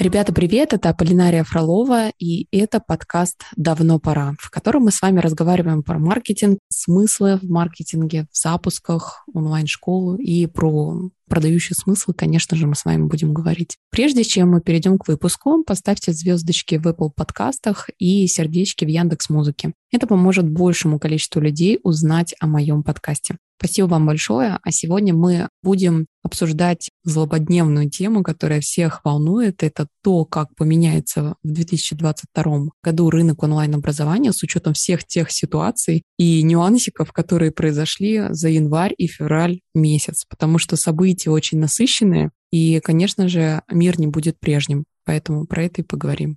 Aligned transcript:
Ребята, 0.00 0.32
привет! 0.32 0.72
Это 0.72 0.94
Полинария 0.94 1.44
Фролова, 1.44 2.08
и 2.18 2.46
это 2.56 2.80
подкаст 2.80 3.44
«Давно 3.54 3.98
пора», 3.98 4.34
в 4.40 4.48
котором 4.48 4.84
мы 4.84 4.92
с 4.92 5.02
вами 5.02 5.20
разговариваем 5.20 5.82
про 5.82 5.98
маркетинг, 5.98 6.58
смыслы 6.70 7.36
в 7.36 7.50
маркетинге, 7.50 8.26
в 8.32 8.38
запусках 8.38 9.26
онлайн-школу 9.34 10.16
и 10.16 10.46
про 10.46 11.10
продающий 11.28 11.76
смысл, 11.76 12.12
конечно 12.16 12.56
же, 12.56 12.66
мы 12.66 12.76
с 12.76 12.86
вами 12.86 13.04
будем 13.04 13.34
говорить. 13.34 13.76
Прежде 13.90 14.24
чем 14.24 14.52
мы 14.52 14.62
перейдем 14.62 14.96
к 14.96 15.06
выпуску, 15.06 15.62
поставьте 15.64 16.12
звездочки 16.12 16.76
в 16.76 16.86
Apple 16.86 17.10
подкастах 17.14 17.90
и 17.98 18.26
сердечки 18.26 18.86
в 18.86 18.88
Яндекс 18.88 19.28
Музыке. 19.28 19.74
Это 19.92 20.06
поможет 20.06 20.48
большему 20.48 20.98
количеству 20.98 21.42
людей 21.42 21.78
узнать 21.82 22.34
о 22.40 22.46
моем 22.46 22.82
подкасте. 22.82 23.36
Спасибо 23.58 23.88
вам 23.88 24.06
большое. 24.06 24.58
А 24.62 24.70
сегодня 24.70 25.12
мы 25.12 25.49
будем 25.62 26.06
обсуждать 26.22 26.90
злободневную 27.04 27.90
тему, 27.90 28.22
которая 28.22 28.60
всех 28.60 29.04
волнует. 29.04 29.62
Это 29.62 29.88
то, 30.02 30.24
как 30.24 30.54
поменяется 30.54 31.34
в 31.42 31.52
2022 31.52 32.70
году 32.82 33.10
рынок 33.10 33.42
онлайн-образования 33.42 34.32
с 34.32 34.42
учетом 34.42 34.74
всех 34.74 35.06
тех 35.06 35.30
ситуаций 35.30 36.02
и 36.18 36.42
нюансиков, 36.42 37.12
которые 37.12 37.52
произошли 37.52 38.24
за 38.30 38.48
январь 38.48 38.94
и 38.96 39.06
февраль 39.06 39.60
месяц. 39.74 40.24
Потому 40.28 40.58
что 40.58 40.76
события 40.76 41.30
очень 41.30 41.58
насыщенные, 41.58 42.30
и, 42.50 42.80
конечно 42.80 43.28
же, 43.28 43.62
мир 43.70 43.98
не 43.98 44.06
будет 44.06 44.38
прежним. 44.40 44.84
Поэтому 45.04 45.46
про 45.46 45.64
это 45.64 45.82
и 45.82 45.84
поговорим. 45.84 46.36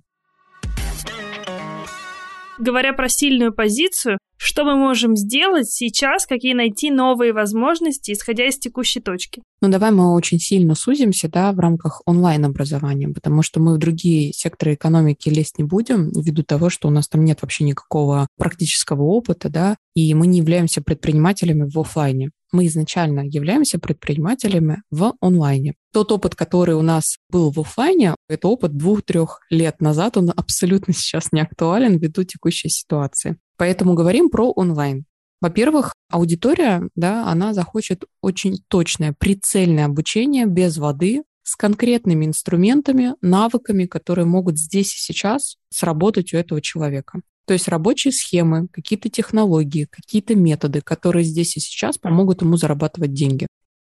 Говоря 2.58 2.92
про 2.92 3.08
сильную 3.08 3.52
позицию, 3.52 4.18
что 4.36 4.64
мы 4.64 4.76
можем 4.76 5.16
сделать 5.16 5.70
сейчас, 5.70 6.26
какие 6.26 6.54
найти 6.54 6.90
новые 6.90 7.32
возможности, 7.32 8.12
исходя 8.12 8.46
из 8.46 8.58
текущей 8.58 9.00
точки? 9.00 9.42
Ну, 9.60 9.68
давай 9.68 9.90
мы 9.90 10.14
очень 10.14 10.38
сильно 10.38 10.74
сузимся, 10.74 11.28
да, 11.28 11.52
в 11.52 11.58
рамках 11.58 12.02
онлайн-образования, 12.06 13.08
потому 13.08 13.42
что 13.42 13.60
мы 13.60 13.74
в 13.74 13.78
другие 13.78 14.32
секторы 14.32 14.74
экономики 14.74 15.28
лезть 15.28 15.58
не 15.58 15.64
будем, 15.64 16.10
ввиду 16.10 16.42
того, 16.42 16.68
что 16.70 16.88
у 16.88 16.90
нас 16.90 17.08
там 17.08 17.24
нет 17.24 17.40
вообще 17.42 17.64
никакого 17.64 18.26
практического 18.36 19.02
опыта, 19.02 19.48
да, 19.48 19.76
и 19.94 20.12
мы 20.14 20.26
не 20.26 20.38
являемся 20.38 20.82
предпринимателями 20.82 21.68
в 21.68 21.78
офлайне 21.78 22.30
мы 22.54 22.66
изначально 22.66 23.22
являемся 23.26 23.78
предпринимателями 23.78 24.82
в 24.90 25.14
онлайне. 25.20 25.74
Тот 25.92 26.12
опыт, 26.12 26.34
который 26.36 26.76
у 26.76 26.82
нас 26.82 27.18
был 27.28 27.50
в 27.50 27.58
офлайне, 27.58 28.14
это 28.28 28.48
опыт 28.48 28.76
двух-трех 28.76 29.40
лет 29.50 29.80
назад, 29.80 30.16
он 30.16 30.32
абсолютно 30.34 30.94
сейчас 30.94 31.32
не 31.32 31.40
актуален 31.40 31.98
ввиду 31.98 32.22
текущей 32.22 32.68
ситуации. 32.68 33.36
Поэтому 33.56 33.94
говорим 33.94 34.30
про 34.30 34.50
онлайн. 34.50 35.04
Во-первых, 35.40 35.92
аудитория, 36.10 36.88
да, 36.96 37.26
она 37.28 37.52
захочет 37.52 38.04
очень 38.22 38.62
точное, 38.68 39.14
прицельное 39.18 39.86
обучение 39.86 40.46
без 40.46 40.78
воды, 40.78 41.22
с 41.44 41.56
конкретными 41.56 42.24
инструментами, 42.24 43.14
навыками, 43.20 43.84
которые 43.84 44.24
могут 44.24 44.58
здесь 44.58 44.94
и 44.94 44.98
сейчас 44.98 45.56
сработать 45.68 46.32
у 46.32 46.38
этого 46.38 46.60
человека. 46.62 47.20
То 47.46 47.52
есть 47.52 47.68
рабочие 47.68 48.12
схемы, 48.12 48.68
какие-то 48.68 49.10
технологии, 49.10 49.86
какие-то 49.90 50.34
методы, 50.34 50.80
которые 50.80 51.24
здесь 51.24 51.56
и 51.56 51.60
сейчас 51.60 51.98
помогут 51.98 52.40
ему 52.40 52.56
зарабатывать 52.56 53.12
деньги. 53.12 53.46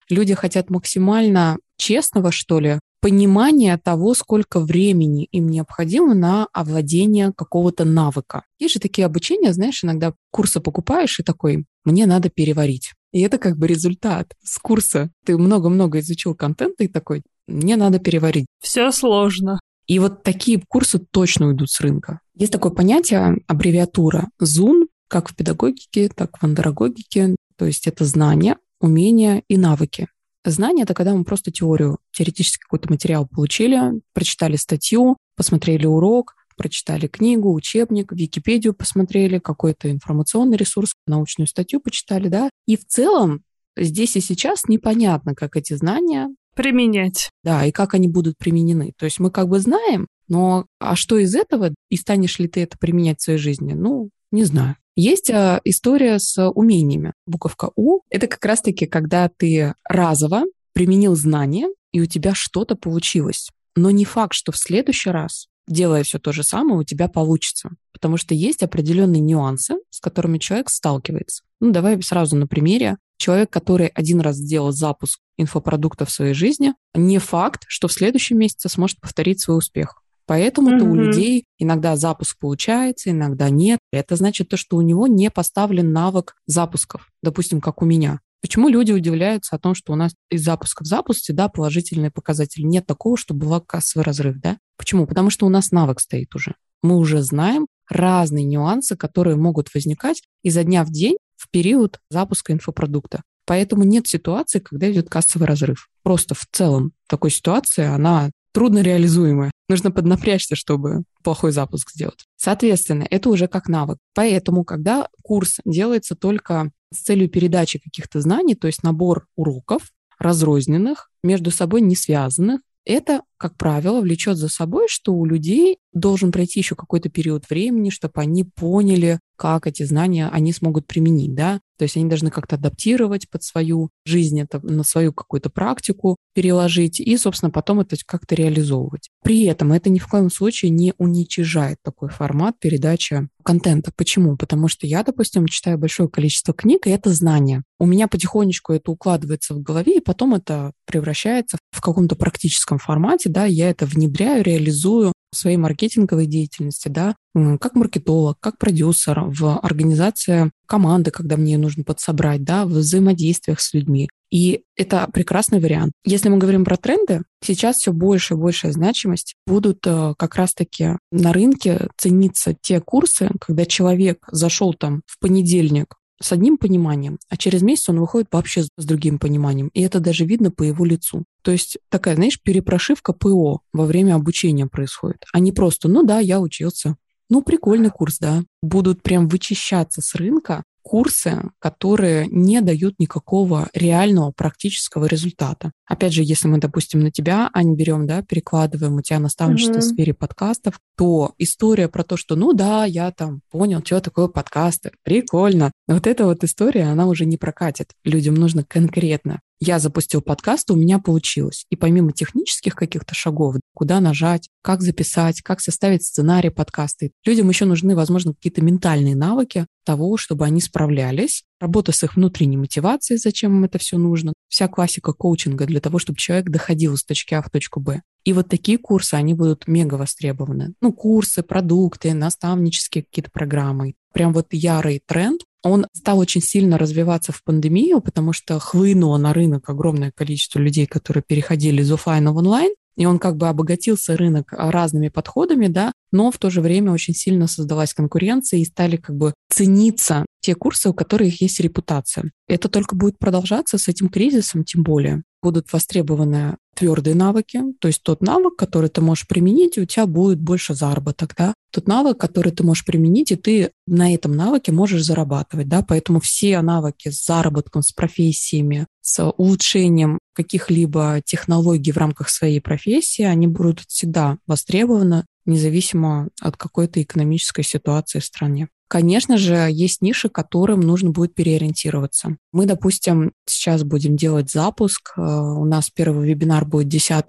Люди 0.09 0.35
хотят 0.35 0.69
максимально 0.69 1.57
честного, 1.77 2.31
что 2.31 2.59
ли, 2.59 2.79
понимания 3.07 3.77
того, 3.77 4.13
сколько 4.13 4.59
времени 4.59 5.29
им 5.31 5.47
необходимо 5.47 6.13
на 6.13 6.47
овладение 6.51 7.31
какого-то 7.31 7.85
навыка. 7.85 8.43
Есть 8.59 8.73
же 8.73 8.79
такие 8.81 9.05
обучения, 9.05 9.53
знаешь, 9.53 9.81
иногда 9.81 10.13
курсы 10.29 10.59
покупаешь 10.59 11.17
и 11.17 11.23
такой, 11.23 11.63
мне 11.85 12.05
надо 12.05 12.29
переварить. 12.29 12.91
И 13.13 13.21
это 13.21 13.37
как 13.37 13.57
бы 13.57 13.65
результат 13.65 14.33
с 14.43 14.59
курса. 14.59 15.09
Ты 15.25 15.37
много-много 15.37 15.99
изучил 15.99 16.35
контента 16.35 16.83
и 16.83 16.89
такой, 16.89 17.21
мне 17.47 17.77
надо 17.77 17.99
переварить. 17.99 18.47
Все 18.61 18.91
сложно. 18.91 19.61
И 19.85 19.99
вот 19.99 20.23
такие 20.23 20.61
курсы 20.67 20.99
точно 20.99 21.47
уйдут 21.47 21.69
с 21.69 21.79
рынка. 21.79 22.19
Есть 22.35 22.51
такое 22.51 22.73
понятие, 22.73 23.37
аббревиатура 23.47 24.27
ЗУН, 24.37 24.89
как 25.07 25.29
в 25.29 25.35
педагогике, 25.37 26.09
так 26.09 26.31
и 26.35 26.39
в 26.41 26.43
андрогогике. 26.43 27.37
То 27.55 27.67
есть 27.67 27.87
это 27.87 28.03
знания, 28.03 28.57
умения 28.81 29.43
и 29.47 29.55
навыки. 29.55 30.09
Знания— 30.51 30.83
это 30.83 30.93
когда 30.93 31.13
мы 31.13 31.23
просто 31.23 31.51
теорию, 31.51 31.97
теоретически 32.11 32.61
какой-то 32.61 32.89
материал 32.89 33.27
получили, 33.27 34.01
прочитали 34.13 34.55
статью, 34.55 35.17
посмотрели 35.35 35.85
урок, 35.85 36.35
прочитали 36.57 37.07
книгу, 37.07 37.53
учебник, 37.53 38.11
Википедию 38.11 38.73
посмотрели, 38.73 39.39
какой-то 39.39 39.89
информационный 39.89 40.57
ресурс, 40.57 40.93
научную 41.05 41.47
статью 41.47 41.79
почитали, 41.79 42.27
да. 42.27 42.49
И 42.65 42.75
в 42.75 42.85
целом 42.85 43.43
здесь 43.77 44.15
и 44.15 44.21
сейчас 44.21 44.65
непонятно, 44.67 45.35
как 45.35 45.55
эти 45.55 45.73
знания 45.73 46.29
применять. 46.55 47.29
Да, 47.43 47.63
и 47.65 47.71
как 47.71 47.93
они 47.93 48.07
будут 48.07 48.37
применены. 48.37 48.91
То 48.97 49.05
есть 49.05 49.19
мы 49.19 49.29
как 49.29 49.47
бы 49.47 49.59
знаем, 49.59 50.07
но 50.27 50.65
а 50.79 50.95
что 50.95 51.17
из 51.17 51.35
этого, 51.35 51.73
и 51.89 51.95
станешь 51.95 52.39
ли 52.39 52.47
ты 52.47 52.61
это 52.63 52.77
применять 52.77 53.19
в 53.19 53.23
своей 53.23 53.39
жизни? 53.39 53.73
Ну, 53.73 54.09
не 54.31 54.43
знаю. 54.43 54.75
Есть 54.99 55.29
а, 55.29 55.61
история 55.63 56.17
с 56.17 56.43
умениями. 56.49 57.13
Буковка 57.27 57.69
У— 57.75 58.01
это 58.09 58.25
как 58.25 58.43
раз-таки, 58.43 58.87
когда 58.87 59.29
ты 59.29 59.75
разово 59.87 60.41
применил 60.73 61.15
знания, 61.15 61.67
и 61.91 62.01
у 62.01 62.07
тебя 62.07 62.33
что-то 62.33 62.75
получилось. 62.75 63.51
Но 63.75 63.91
не 63.91 64.05
факт, 64.05 64.33
что 64.33 64.51
в 64.51 64.57
следующий 64.57 65.11
раз, 65.11 65.49
делая 65.67 66.01
все 66.01 66.17
то 66.17 66.31
же 66.31 66.41
самое, 66.43 66.79
у 66.79 66.83
тебя 66.83 67.09
получится. 67.09 67.69
Потому 67.93 68.17
что 68.17 68.33
есть 68.33 68.63
определенные 68.63 69.21
нюансы, 69.21 69.75
с 69.91 69.99
которыми 69.99 70.39
человек 70.39 70.71
сталкивается. 70.71 71.43
Ну, 71.59 71.71
давай 71.71 72.01
сразу 72.01 72.35
на 72.35 72.47
примере. 72.47 72.97
Человек, 73.17 73.51
который 73.51 73.87
один 73.89 74.19
раз 74.19 74.37
сделал 74.37 74.71
запуск 74.71 75.19
инфопродукта 75.37 76.05
в 76.05 76.11
своей 76.11 76.33
жизни, 76.33 76.73
не 76.95 77.19
факт, 77.19 77.65
что 77.67 77.87
в 77.87 77.93
следующем 77.93 78.39
месяце 78.39 78.67
сможет 78.67 78.99
повторить 78.99 79.41
свой 79.41 79.59
успех. 79.59 80.01
Поэтому-то 80.27 80.85
mm-hmm. 80.85 80.89
у 80.89 80.95
людей 80.95 81.45
иногда 81.57 81.95
запуск 81.95 82.37
получается, 82.37 83.11
иногда 83.11 83.49
нет. 83.49 83.79
Это 83.91 84.15
значит 84.17 84.49
то, 84.49 84.57
что 84.57 84.77
у 84.77 84.81
него 84.81 85.07
не 85.07 85.31
поставлен 85.31 85.91
навык 85.91 86.35
запусков, 86.45 87.09
допустим, 87.23 87.61
как 87.61 87.81
у 87.81 87.85
меня. 87.85 88.19
Почему 88.41 88.67
люди 88.67 88.91
удивляются 88.91 89.55
о 89.55 89.59
том, 89.59 89.73
что 89.73 89.93
у 89.93 89.95
нас 89.95 90.13
из 90.29 90.43
запуска 90.43 90.83
в 90.83 90.87
запуск 90.87 91.21
всегда 91.21 91.47
положительные 91.47 92.11
показатели? 92.11 92.63
Нет 92.63 92.85
такого, 92.85 93.17
что 93.17 93.33
была 93.33 93.61
кассовый 93.61 94.05
разрыв, 94.05 94.37
да? 94.39 94.57
Почему? 94.77 95.07
Потому 95.07 95.29
что 95.29 95.45
у 95.45 95.49
нас 95.49 95.71
навык 95.71 95.99
стоит 95.99 96.35
уже. 96.35 96.55
Мы 96.83 96.97
уже 96.97 97.23
знаем 97.23 97.65
разные 97.89 98.45
нюансы, 98.45 98.95
которые 98.95 99.37
могут 99.37 99.73
возникать 99.73 100.21
изо 100.43 100.63
дня 100.63 100.83
в 100.83 100.91
день 100.91 101.17
в 101.35 101.49
период 101.49 101.99
запуска 102.09 102.53
инфопродукта. 102.53 103.23
Поэтому 103.45 103.83
нет 103.83 104.07
ситуации, 104.07 104.59
когда 104.59 104.91
идет 104.91 105.09
кассовый 105.09 105.47
разрыв. 105.47 105.89
Просто 106.03 106.35
в 106.35 106.45
целом 106.51 106.91
такой 107.07 107.31
ситуации, 107.31 107.85
она 107.85 108.29
трудно 108.51 108.79
реализуемая. 108.79 109.51
Нужно 109.69 109.91
поднапрячься, 109.91 110.55
чтобы 110.55 111.03
плохой 111.23 111.51
запуск 111.51 111.91
сделать. 111.91 112.25
Соответственно, 112.37 113.05
это 113.09 113.29
уже 113.29 113.47
как 113.47 113.67
навык. 113.67 113.97
Поэтому, 114.13 114.63
когда 114.63 115.07
курс 115.23 115.59
делается 115.65 116.15
только 116.15 116.71
с 116.93 116.99
целью 116.99 117.29
передачи 117.29 117.79
каких-то 117.79 118.21
знаний, 118.21 118.55
то 118.55 118.67
есть 118.67 118.83
набор 118.83 119.27
уроков, 119.35 119.91
разрозненных, 120.19 121.09
между 121.23 121.51
собой 121.51 121.81
не 121.81 121.95
связанных, 121.95 122.61
это, 122.85 123.23
как 123.35 123.57
правило, 123.57 123.99
влечет 123.99 124.37
за 124.37 124.47
собой, 124.47 124.87
что 124.87 125.13
у 125.13 125.25
людей 125.25 125.79
должен 125.99 126.31
пройти 126.31 126.59
еще 126.59 126.75
какой-то 126.75 127.09
период 127.09 127.49
времени, 127.49 127.89
чтобы 127.89 128.21
они 128.21 128.43
поняли, 128.43 129.19
как 129.37 129.67
эти 129.67 129.83
знания 129.83 130.29
они 130.29 130.51
смогут 130.51 130.87
применить, 130.87 131.35
да. 131.35 131.59
То 131.77 131.83
есть 131.83 131.95
они 131.95 132.09
должны 132.09 132.31
как-то 132.31 132.55
адаптировать 132.55 133.29
под 133.29 133.43
свою 133.43 133.89
жизнь, 134.03 134.41
это 134.41 134.59
на 134.65 134.83
свою 134.83 135.13
какую-то 135.13 135.51
практику 135.51 136.17
переложить 136.33 136.99
и, 136.99 137.15
собственно, 137.17 137.51
потом 137.51 137.79
это 137.79 137.95
как-то 138.03 138.33
реализовывать. 138.33 139.09
При 139.23 139.43
этом 139.43 139.71
это 139.73 139.91
ни 139.91 139.99
в 139.99 140.07
коем 140.07 140.31
случае 140.31 140.71
не 140.71 140.93
уничижает 140.97 141.77
такой 141.83 142.09
формат 142.09 142.59
передачи 142.59 143.29
контента. 143.43 143.91
Почему? 143.95 144.37
Потому 144.37 144.67
что 144.67 144.87
я, 144.87 145.03
допустим, 145.03 145.47
читаю 145.47 145.77
большое 145.77 146.09
количество 146.09 146.53
книг, 146.53 146.87
и 146.87 146.89
это 146.89 147.11
знания. 147.11 147.63
У 147.79 147.85
меня 147.85 148.07
потихонечку 148.07 148.73
это 148.73 148.91
укладывается 148.91 149.53
в 149.53 149.61
голове, 149.61 149.97
и 149.97 150.01
потом 150.01 150.33
это 150.33 150.71
превращается 150.85 151.59
в 151.71 151.79
каком-то 151.79 152.15
практическом 152.15 152.79
формате, 152.79 153.29
да, 153.29 153.45
я 153.45 153.69
это 153.69 153.85
внедряю, 153.85 154.43
реализую 154.43 155.13
своей 155.33 155.57
маркетинговой 155.57 156.25
деятельности, 156.25 156.87
да, 156.87 157.15
как 157.59 157.75
маркетолог, 157.75 158.37
как 158.39 158.57
продюсер, 158.57 159.21
в 159.25 159.59
организации 159.59 160.51
команды, 160.65 161.11
когда 161.11 161.37
мне 161.37 161.53
ее 161.53 161.59
нужно 161.59 161.83
подсобрать, 161.83 162.43
да, 162.43 162.65
в 162.65 162.69
взаимодействиях 162.69 163.59
с 163.59 163.73
людьми. 163.73 164.09
И 164.29 164.61
это 164.75 165.07
прекрасный 165.13 165.59
вариант. 165.59 165.93
Если 166.03 166.27
мы 166.27 166.37
говорим 166.37 166.65
про 166.65 166.75
тренды, 166.75 167.21
сейчас 167.41 167.77
все 167.77 167.93
больше 167.93 168.33
и 168.33 168.37
большая 168.37 168.73
значимость 168.73 169.35
будут 169.45 169.79
э, 169.85 170.15
как 170.17 170.35
раз-таки 170.35 170.97
на 171.11 171.31
рынке 171.31 171.87
цениться 171.97 172.53
те 172.61 172.81
курсы, 172.81 173.29
когда 173.39 173.65
человек 173.65 174.27
зашел 174.29 174.73
там 174.73 175.01
в 175.05 175.19
понедельник 175.19 175.95
с 176.19 176.31
одним 176.31 176.57
пониманием, 176.57 177.19
а 177.29 177.37
через 177.37 177.61
месяц 177.61 177.89
он 177.89 177.99
выходит 177.99 178.27
вообще 178.31 178.63
с 178.63 178.85
другим 178.85 179.19
пониманием. 179.19 179.69
И 179.73 179.81
это 179.81 179.99
даже 179.99 180.25
видно 180.25 180.51
по 180.51 180.63
его 180.63 180.85
лицу. 180.85 181.25
То 181.41 181.51
есть 181.51 181.77
такая, 181.89 182.15
знаешь, 182.15 182.41
перепрошивка 182.41 183.13
ПО 183.13 183.61
во 183.73 183.85
время 183.85 184.15
обучения 184.15 184.67
происходит, 184.67 185.23
а 185.33 185.39
не 185.39 185.51
просто, 185.51 185.87
ну 185.87 186.03
да, 186.03 186.19
я 186.19 186.39
учился, 186.39 186.95
ну, 187.29 187.41
прикольный 187.41 187.89
курс, 187.89 188.19
да. 188.19 188.43
Будут 188.61 189.03
прям 189.03 189.27
вычищаться 189.27 190.01
с 190.01 190.15
рынка 190.15 190.63
курсы, 190.87 191.41
которые 191.59 192.27
не 192.27 192.61
дают 192.61 192.97
никакого 192.97 193.67
реального 193.73 194.31
практического 194.31 195.03
результата. 195.03 195.73
Опять 195.85 196.13
же, 196.13 196.23
если 196.23 196.47
мы, 196.47 196.59
допустим, 196.59 197.01
на 197.01 197.11
тебя, 197.11 197.49
Ань, 197.53 197.75
берем, 197.75 198.07
да, 198.07 198.21
перекладываем 198.21 198.95
у 198.95 199.01
тебя 199.01 199.19
наставничество 199.19 199.79
mm-hmm. 199.79 199.81
в 199.81 199.83
сфере 199.83 200.13
подкастов, 200.13 200.79
то 200.95 201.33
история 201.37 201.89
про 201.89 202.05
то, 202.05 202.15
что, 202.15 202.37
ну 202.37 202.53
да, 202.53 202.85
я 202.85 203.11
там 203.11 203.41
понял, 203.51 203.81
что 203.83 203.99
такое 203.99 204.29
подкасты, 204.29 204.91
прикольно. 205.03 205.73
Вот 205.89 206.07
эта 206.07 206.23
вот 206.23 206.45
история, 206.45 206.85
она 206.85 207.07
уже 207.07 207.25
не 207.25 207.35
прокатит. 207.35 207.91
Людям 208.05 208.35
нужно 208.35 208.63
конкретно 208.63 209.41
я 209.59 209.79
запустил 209.79 210.21
подкаст, 210.21 210.69
у 210.71 210.75
меня 210.75 210.99
получилось. 210.99 211.65
И 211.69 211.75
помимо 211.75 212.11
технических 212.11 212.75
каких-то 212.75 213.15
шагов, 213.15 213.55
куда 213.73 213.99
нажать, 213.99 214.49
как 214.61 214.81
записать, 214.81 215.41
как 215.41 215.61
составить 215.61 216.03
сценарий 216.03 216.49
подкаста, 216.49 217.09
людям 217.25 217.49
еще 217.49 217.65
нужны, 217.65 217.95
возможно, 217.95 218.33
какие-то 218.33 218.61
ментальные 218.61 219.15
навыки 219.15 219.65
того, 219.85 220.17
чтобы 220.17 220.45
они 220.45 220.59
справлялись. 220.59 221.43
Работа 221.59 221.91
с 221.91 222.03
их 222.03 222.17
внутренней 222.17 222.57
мотивацией, 222.57 223.17
зачем 223.17 223.55
им 223.55 223.63
это 223.63 223.77
все 223.77 223.97
нужно. 223.97 224.33
Вся 224.49 224.67
классика 224.67 225.13
коучинга 225.13 225.65
для 225.65 225.79
того, 225.79 225.97
чтобы 225.97 226.19
человек 226.19 226.49
доходил 226.49 226.95
из 226.95 227.03
точки 227.03 227.33
А 227.33 227.41
в 227.41 227.49
точку 227.49 227.79
Б. 227.79 228.01
И 228.25 228.33
вот 228.33 228.49
такие 228.49 228.77
курсы, 228.77 229.13
они 229.13 229.33
будут 229.33 229.69
мега 229.69 229.95
востребованы. 229.95 230.73
Ну, 230.81 230.91
курсы, 230.91 231.43
продукты, 231.43 232.13
наставнические 232.13 233.05
какие-то 233.05 233.31
программы. 233.31 233.95
Прям 234.11 234.33
вот 234.33 234.47
ярый 234.51 235.01
тренд, 235.05 235.41
он 235.67 235.87
стал 235.93 236.19
очень 236.19 236.41
сильно 236.41 236.77
развиваться 236.77 237.31
в 237.31 237.43
пандемию, 237.43 238.01
потому 238.01 238.33
что 238.33 238.59
хлынуло 238.59 239.17
на 239.17 239.33
рынок 239.33 239.69
огромное 239.69 240.11
количество 240.11 240.59
людей, 240.59 240.85
которые 240.85 241.23
переходили 241.25 241.81
из 241.81 241.91
офлайна 241.91 242.33
в 242.33 242.37
онлайн, 242.37 242.71
и 242.97 243.05
он 243.05 243.19
как 243.19 243.37
бы 243.37 243.47
обогатился 243.47 244.17
рынок 244.17 244.51
разными 244.51 245.09
подходами, 245.09 245.67
да, 245.67 245.91
но 246.11 246.31
в 246.31 246.37
то 246.37 246.49
же 246.49 246.61
время 246.61 246.91
очень 246.91 247.13
сильно 247.13 247.47
создалась 247.47 247.93
конкуренция 247.93 248.59
и 248.59 248.65
стали 248.65 248.97
как 248.97 249.15
бы 249.15 249.33
цениться 249.51 250.25
те 250.41 250.55
курсы, 250.55 250.89
у 250.89 250.93
которых 250.93 251.41
есть 251.41 251.59
репутация. 251.59 252.31
Это 252.47 252.69
только 252.69 252.95
будет 252.95 253.19
продолжаться 253.19 253.77
с 253.77 253.87
этим 253.87 254.09
кризисом, 254.09 254.63
тем 254.63 254.81
более. 254.83 255.23
Будут 255.41 255.71
востребованы 255.71 256.57
твердые 256.75 257.15
навыки, 257.15 257.61
то 257.79 257.87
есть 257.87 258.03
тот 258.03 258.21
навык, 258.21 258.55
который 258.55 258.89
ты 258.89 259.01
можешь 259.01 259.27
применить, 259.27 259.77
и 259.77 259.81
у 259.81 259.85
тебя 259.85 260.05
будет 260.05 260.39
больше 260.39 260.75
заработок, 260.75 261.33
да. 261.35 261.53
Тот 261.71 261.87
навык, 261.87 262.17
который 262.19 262.51
ты 262.51 262.63
можешь 262.63 262.85
применить, 262.85 263.31
и 263.31 263.35
ты 263.35 263.71
на 263.87 264.13
этом 264.13 264.35
навыке 264.35 264.71
можешь 264.71 265.03
зарабатывать, 265.03 265.67
да. 265.67 265.83
Поэтому 265.87 266.19
все 266.19 266.61
навыки 266.61 267.09
с 267.09 267.25
заработком, 267.25 267.81
с 267.81 267.91
профессиями, 267.91 268.85
с 269.01 269.23
улучшением 269.23 270.19
каких-либо 270.33 271.21
технологий 271.25 271.91
в 271.91 271.97
рамках 271.97 272.29
своей 272.29 272.61
профессии, 272.61 273.23
они 273.23 273.47
будут 273.47 273.81
всегда 273.87 274.37
востребованы, 274.45 275.25
независимо 275.45 276.29
от 276.41 276.57
какой-то 276.57 277.01
экономической 277.01 277.63
ситуации 277.63 278.19
в 278.19 278.25
стране. 278.25 278.67
Конечно 278.87 279.37
же, 279.37 279.67
есть 279.69 280.01
ниши, 280.01 280.29
которым 280.29 280.79
нужно 280.79 281.09
будет 281.09 281.35
переориентироваться. 281.35 282.37
Мы, 282.53 282.65
допустим, 282.65 283.33
сейчас 283.45 283.83
будем 283.83 284.15
делать 284.15 284.49
запуск. 284.49 285.13
Э, 285.17 285.21
у 285.21 285.65
нас 285.65 285.89
первый 285.89 286.27
вебинар 286.27 286.65
будет 286.65 286.87
10 286.87 287.25